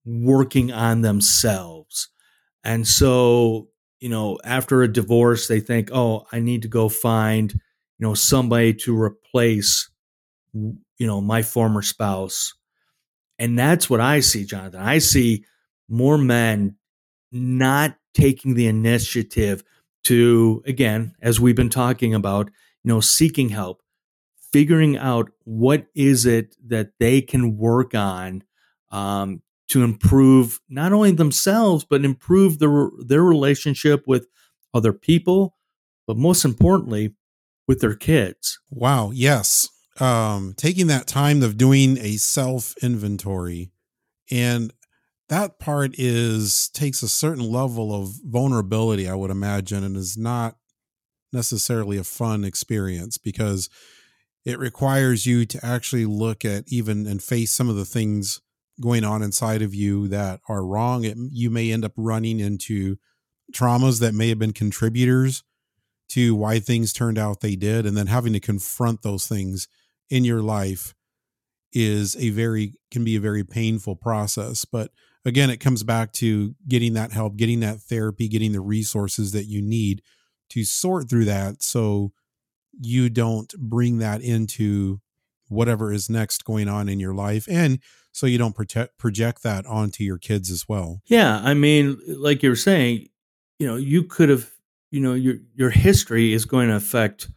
working 0.04 0.72
on 0.72 1.02
themselves. 1.02 2.08
And 2.64 2.86
so, 2.86 3.68
you 4.00 4.08
know, 4.08 4.38
after 4.44 4.82
a 4.82 4.92
divorce, 4.92 5.46
they 5.46 5.60
think, 5.60 5.90
oh, 5.92 6.26
I 6.32 6.40
need 6.40 6.62
to 6.62 6.68
go 6.68 6.88
find, 6.88 7.52
you 7.52 7.60
know, 8.00 8.14
somebody 8.14 8.74
to 8.74 9.00
replace, 9.00 9.88
you 10.52 11.06
know, 11.06 11.20
my 11.20 11.42
former 11.42 11.82
spouse. 11.82 12.54
And 13.42 13.58
that's 13.58 13.90
what 13.90 14.00
I 14.00 14.20
see, 14.20 14.44
Jonathan. 14.44 14.80
I 14.80 14.98
see 14.98 15.44
more 15.88 16.16
men 16.16 16.76
not 17.32 17.96
taking 18.14 18.54
the 18.54 18.68
initiative 18.68 19.64
to, 20.04 20.62
again, 20.64 21.16
as 21.20 21.40
we've 21.40 21.56
been 21.56 21.68
talking 21.68 22.14
about, 22.14 22.50
you 22.84 22.88
know, 22.88 23.00
seeking 23.00 23.48
help, 23.48 23.82
figuring 24.52 24.96
out 24.96 25.32
what 25.42 25.86
is 25.92 26.24
it 26.24 26.54
that 26.68 26.92
they 27.00 27.20
can 27.20 27.56
work 27.56 27.96
on 27.96 28.44
um, 28.92 29.42
to 29.70 29.82
improve 29.82 30.60
not 30.68 30.92
only 30.92 31.10
themselves 31.10 31.84
but 31.84 32.04
improve 32.04 32.60
their 32.60 32.90
their 33.04 33.24
relationship 33.24 34.04
with 34.06 34.28
other 34.72 34.92
people, 34.92 35.56
but 36.06 36.16
most 36.16 36.44
importantly, 36.44 37.16
with 37.66 37.80
their 37.80 37.96
kids. 37.96 38.60
Wow. 38.70 39.10
Yes. 39.12 39.68
Um, 40.00 40.54
taking 40.56 40.86
that 40.86 41.06
time 41.06 41.42
of 41.42 41.58
doing 41.58 41.98
a 41.98 42.16
self 42.16 42.74
inventory 42.82 43.72
and 44.30 44.72
that 45.28 45.58
part 45.58 45.94
is 45.98 46.68
takes 46.74 47.02
a 47.02 47.08
certain 47.08 47.50
level 47.50 47.94
of 47.94 48.16
vulnerability, 48.24 49.08
I 49.08 49.14
would 49.14 49.30
imagine, 49.30 49.82
and 49.82 49.96
is 49.96 50.16
not 50.16 50.56
necessarily 51.32 51.96
a 51.96 52.04
fun 52.04 52.44
experience 52.44 53.16
because 53.16 53.70
it 54.44 54.58
requires 54.58 55.24
you 55.24 55.46
to 55.46 55.64
actually 55.64 56.04
look 56.04 56.44
at 56.44 56.64
even 56.66 57.06
and 57.06 57.22
face 57.22 57.50
some 57.50 57.68
of 57.68 57.76
the 57.76 57.84
things 57.84 58.40
going 58.80 59.04
on 59.04 59.22
inside 59.22 59.62
of 59.62 59.74
you 59.74 60.08
that 60.08 60.40
are 60.48 60.66
wrong. 60.66 61.04
It, 61.04 61.16
you 61.30 61.48
may 61.48 61.72
end 61.72 61.84
up 61.84 61.92
running 61.96 62.40
into 62.40 62.96
traumas 63.54 64.00
that 64.00 64.14
may 64.14 64.28
have 64.28 64.38
been 64.38 64.52
contributors 64.52 65.44
to 66.10 66.34
why 66.34 66.58
things 66.58 66.92
turned 66.92 67.16
out 67.16 67.40
they 67.40 67.56
did, 67.56 67.86
and 67.86 67.96
then 67.96 68.08
having 68.08 68.34
to 68.34 68.40
confront 68.40 69.00
those 69.00 69.26
things 69.26 69.66
in 70.12 70.24
your 70.24 70.42
life 70.42 70.94
is 71.72 72.14
a 72.16 72.28
very 72.28 72.74
can 72.90 73.02
be 73.02 73.16
a 73.16 73.20
very 73.20 73.42
painful 73.42 73.96
process. 73.96 74.66
But 74.66 74.90
again, 75.24 75.48
it 75.48 75.56
comes 75.56 75.82
back 75.82 76.12
to 76.14 76.54
getting 76.68 76.92
that 76.92 77.12
help, 77.12 77.36
getting 77.36 77.60
that 77.60 77.80
therapy, 77.80 78.28
getting 78.28 78.52
the 78.52 78.60
resources 78.60 79.32
that 79.32 79.46
you 79.46 79.62
need 79.62 80.02
to 80.50 80.64
sort 80.64 81.08
through 81.08 81.24
that 81.24 81.62
so 81.62 82.12
you 82.78 83.08
don't 83.08 83.54
bring 83.54 83.98
that 83.98 84.20
into 84.20 85.00
whatever 85.48 85.90
is 85.90 86.10
next 86.10 86.44
going 86.44 86.68
on 86.68 86.90
in 86.90 87.00
your 87.00 87.14
life 87.14 87.46
and 87.48 87.78
so 88.12 88.26
you 88.26 88.36
don't 88.36 88.54
protect, 88.54 88.98
project 88.98 89.42
that 89.42 89.64
onto 89.64 90.04
your 90.04 90.18
kids 90.18 90.50
as 90.50 90.68
well. 90.68 91.00
Yeah, 91.06 91.40
I 91.42 91.54
mean, 91.54 91.98
like 92.06 92.42
you 92.42 92.50
were 92.50 92.56
saying, 92.56 93.08
you 93.58 93.66
know, 93.66 93.76
you 93.76 94.04
could 94.04 94.28
have, 94.28 94.50
you 94.90 95.00
know, 95.00 95.14
your 95.14 95.36
your 95.54 95.70
history 95.70 96.34
is 96.34 96.44
going 96.44 96.68
to 96.68 96.76
affect, 96.76 97.28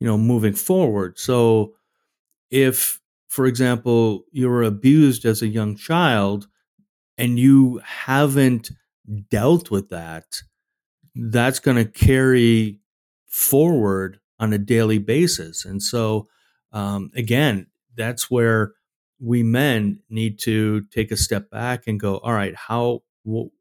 you 0.00 0.08
know, 0.08 0.18
moving 0.18 0.54
forward. 0.54 1.16
So 1.16 1.74
if 2.50 3.00
for 3.28 3.46
example, 3.46 4.24
you 4.32 4.48
were 4.48 4.64
abused 4.64 5.24
as 5.24 5.40
a 5.40 5.46
young 5.48 5.76
child 5.76 6.48
and 7.18 7.38
you 7.38 7.80
haven't 7.84 8.70
dealt 9.30 9.70
with 9.70 9.88
that, 9.90 10.24
that's 11.14 11.60
going 11.60 11.76
to 11.76 11.84
carry 11.84 12.80
forward 13.26 14.18
on 14.38 14.52
a 14.52 14.58
daily 14.58 14.98
basis. 14.98 15.64
And 15.64 15.82
so, 15.82 16.28
um, 16.72 17.10
again, 17.14 17.66
that's 17.96 18.30
where 18.30 18.72
we 19.20 19.42
men 19.42 20.00
need 20.08 20.38
to 20.40 20.82
take 20.92 21.10
a 21.10 21.16
step 21.16 21.50
back 21.50 21.86
and 21.86 22.00
go, 22.00 22.18
all 22.18 22.32
right, 22.32 22.54
how 22.54 23.02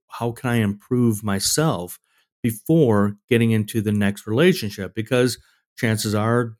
how 0.08 0.32
can 0.32 0.49
I 0.49 0.56
improve 0.58 1.23
myself 1.23 1.99
before 2.41 3.17
getting 3.30 3.52
into 3.52 3.82
the 3.82 3.91
next 3.91 4.25
relationship? 4.25 4.95
Because 4.95 5.38
chances 5.78 6.15
are, 6.15 6.58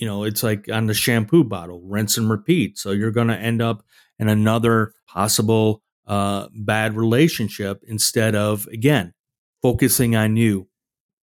you 0.00 0.06
know, 0.06 0.24
it's 0.24 0.42
like 0.42 0.66
on 0.72 0.86
the 0.86 0.94
shampoo 0.94 1.44
bottle, 1.44 1.82
rinse 1.84 2.16
and 2.16 2.30
repeat. 2.30 2.78
So 2.78 2.90
you're 2.90 3.10
going 3.10 3.28
to 3.28 3.36
end 3.36 3.60
up 3.60 3.84
in 4.18 4.28
another 4.28 4.94
possible 5.06 5.82
uh, 6.06 6.48
bad 6.54 6.96
relationship 6.96 7.82
instead 7.86 8.34
of 8.34 8.66
again 8.68 9.12
focusing 9.62 10.16
on 10.16 10.36
you. 10.36 10.68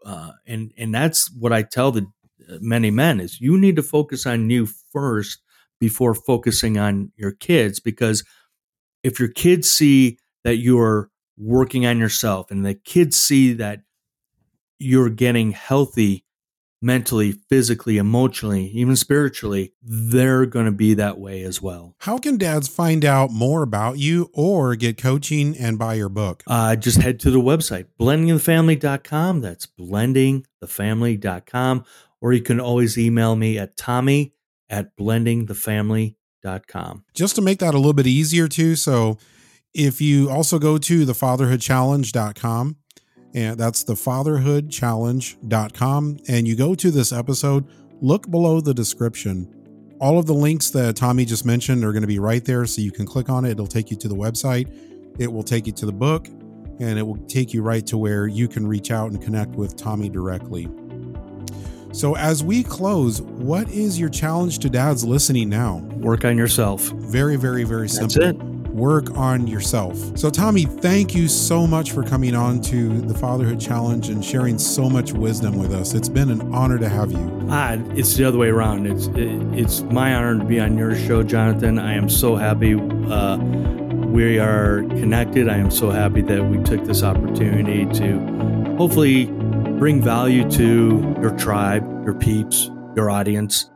Uh, 0.06 0.32
and 0.46 0.72
and 0.78 0.94
that's 0.94 1.30
what 1.32 1.52
I 1.52 1.64
tell 1.64 1.92
the 1.92 2.04
uh, 2.50 2.58
many 2.62 2.92
men 2.92 3.20
is 3.20 3.42
you 3.42 3.58
need 3.58 3.76
to 3.78 3.84
focus 3.84 4.26
on 4.26 4.50
you 4.50 4.68
first 4.94 5.42
before 5.80 6.14
focusing 6.14 6.78
on 6.78 7.12
your 7.18 7.32
kids 7.32 7.80
because 7.80 8.24
if 9.04 9.20
your 9.20 9.30
kids 9.30 9.70
see 9.70 10.18
that 10.44 10.58
you're 10.58 11.10
working 11.38 11.86
on 11.86 11.98
yourself 11.98 12.50
and 12.52 12.66
the 12.66 12.74
kids 12.74 13.18
see 13.18 13.54
that 13.54 13.82
you're 14.80 15.10
getting 15.10 15.52
healthy 15.52 16.24
mentally, 16.82 17.32
physically, 17.32 17.98
emotionally, 17.98 18.66
even 18.68 18.96
spiritually, 18.96 19.74
they're 19.82 20.46
going 20.46 20.66
to 20.66 20.72
be 20.72 20.94
that 20.94 21.18
way 21.20 21.42
as 21.44 21.62
well. 21.62 21.96
How 22.00 22.18
can 22.18 22.38
dads 22.38 22.68
find 22.68 23.06
out 23.06 23.32
more 23.32 23.64
about 23.64 23.98
you 23.98 24.30
or 24.34 24.76
get 24.76 24.98
coaching 24.98 25.58
and 25.58 25.80
buy 25.80 25.94
your 25.96 26.10
book? 26.10 26.44
Uh, 26.48 26.76
just 26.76 27.02
head 27.02 27.20
to 27.22 27.32
the 27.32 27.40
website, 27.40 27.86
blendingthefamily.com. 28.00 29.40
That's 29.42 29.66
blendingthefamily.com. 29.68 31.86
Or 32.20 32.34
you 32.34 32.42
can 32.42 32.60
always 32.60 32.98
email 32.98 33.36
me 33.36 33.60
at 33.60 33.78
tommy 33.78 34.34
at 34.70 34.98
blendingthefamily.com. 34.98 37.04
Just 37.14 37.36
to 37.36 37.42
make 37.42 37.60
that 37.60 37.74
a 37.74 37.78
little 37.78 37.94
bit 37.94 38.08
easier, 38.08 38.48
too. 38.48 38.76
So 38.76 39.18
if 39.74 40.02
you 40.02 40.30
also 40.30 40.60
go 40.60 40.78
to 40.78 41.06
thefatherhoodchallenge.com, 41.06 42.78
and 43.38 43.58
that's 43.60 43.84
thefatherhoodchallenge.com, 43.84 46.18
and 46.28 46.48
you 46.48 46.56
go 46.56 46.74
to 46.74 46.90
this 46.90 47.14
episode, 47.14 47.68
look 48.02 48.32
below 48.32 48.60
the 48.62 48.74
description. 48.74 49.54
All 50.00 50.18
of 50.18 50.26
the 50.26 50.34
links 50.34 50.72
that 50.72 50.96
Tommy 50.96 51.24
just 51.24 51.46
mentioned 51.46 51.84
are 51.84 51.92
going 51.92 52.02
to 52.02 52.08
be 52.08 52.18
right 52.18 52.44
there. 52.44 52.66
So 52.66 52.82
you 52.82 52.92
can 52.92 53.06
click 53.06 53.30
on 53.30 53.46
it. 53.46 53.52
It'll 53.52 53.68
take 53.68 53.92
you 53.92 53.98
to 53.98 54.08
the 54.08 54.16
website. 54.16 54.76
It 55.20 55.32
will 55.32 55.44
take 55.44 55.68
you 55.68 55.74
to 55.74 55.86
the 55.86 55.92
book 55.92 56.26
and 56.80 56.98
it 56.98 57.04
will 57.04 57.18
take 57.28 57.54
you 57.54 57.62
right 57.62 57.86
to 57.86 57.96
where 57.98 58.26
you 58.26 58.48
can 58.48 58.68
reach 58.68 58.90
out 58.90 59.12
and 59.12 59.22
connect 59.22 59.52
with 59.52 59.76
Tommy 59.76 60.10
directly. 60.10 60.68
So, 61.92 62.16
as 62.16 62.44
we 62.44 62.64
close, 62.64 63.22
what 63.22 63.70
is 63.70 64.00
your 64.00 64.10
challenge 64.10 64.58
to 64.60 64.70
dads 64.70 65.04
listening 65.04 65.50
now? 65.50 65.80
Work 65.98 66.24
on 66.26 66.38
yourself. 66.38 66.82
Very, 66.82 67.36
very, 67.36 67.66
very 67.66 67.90
simple. 67.90 68.47
Work 68.78 69.18
on 69.18 69.48
yourself. 69.48 69.98
So, 70.16 70.30
Tommy, 70.30 70.66
thank 70.66 71.16
you 71.16 71.28
so 71.28 71.66
much 71.66 71.94
for 71.94 72.04
coming 72.04 72.36
on 72.36 72.62
to 72.62 73.02
the 73.02 73.14
Fatherhood 73.16 73.60
Challenge 73.60 74.10
and 74.10 74.24
sharing 74.24 74.60
so 74.60 74.88
much 74.88 75.14
wisdom 75.14 75.58
with 75.58 75.74
us. 75.74 75.96
It's 75.96 76.08
been 76.08 76.30
an 76.30 76.54
honor 76.54 76.78
to 76.78 76.88
have 76.88 77.12
you. 77.12 77.48
Ah, 77.50 77.78
it's 77.96 78.16
the 78.16 78.24
other 78.24 78.38
way 78.38 78.50
around. 78.50 78.86
It's 78.86 79.08
it, 79.08 79.42
it's 79.58 79.82
my 79.82 80.14
honor 80.14 80.38
to 80.38 80.46
be 80.46 80.60
on 80.60 80.78
your 80.78 80.96
show, 80.96 81.24
Jonathan. 81.24 81.80
I 81.80 81.96
am 81.96 82.08
so 82.08 82.36
happy. 82.36 82.76
Uh, 82.76 83.38
we 83.38 84.38
are 84.38 84.84
connected. 84.84 85.50
I 85.50 85.58
am 85.58 85.72
so 85.72 85.90
happy 85.90 86.22
that 86.22 86.44
we 86.44 86.62
took 86.64 86.86
this 86.86 87.02
opportunity 87.02 87.88
to 87.98 88.76
hopefully 88.78 89.26
bring 89.80 90.04
value 90.04 90.48
to 90.52 91.16
your 91.20 91.36
tribe, 91.36 91.84
your 92.06 92.14
peeps, 92.14 92.70
your 92.96 93.10
audience. 93.10 93.72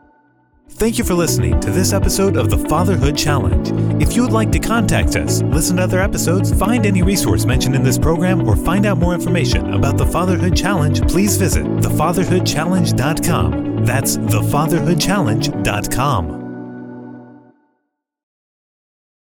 Thank 0.73 0.97
you 0.97 1.03
for 1.03 1.13
listening 1.13 1.59
to 1.59 1.69
this 1.69 1.93
episode 1.93 2.35
of 2.35 2.49
the 2.49 2.57
Fatherhood 2.57 3.15
Challenge. 3.15 3.69
If 4.01 4.15
you 4.15 4.23
would 4.23 4.31
like 4.31 4.51
to 4.53 4.59
contact 4.59 5.15
us, 5.15 5.43
listen 5.43 5.77
to 5.77 5.83
other 5.83 5.99
episodes, 5.99 6.51
find 6.57 6.87
any 6.87 7.03
resource 7.03 7.45
mentioned 7.45 7.75
in 7.75 7.83
this 7.83 7.99
program, 7.99 8.47
or 8.47 8.55
find 8.55 8.87
out 8.87 8.97
more 8.97 9.13
information 9.13 9.75
about 9.75 9.97
the 9.97 10.07
Fatherhood 10.07 10.55
Challenge, 10.55 11.07
please 11.07 11.37
visit 11.37 11.65
thefatherhoodchallenge.com. 11.65 13.85
That's 13.85 14.17
thefatherhoodchallenge.com. 14.17 16.40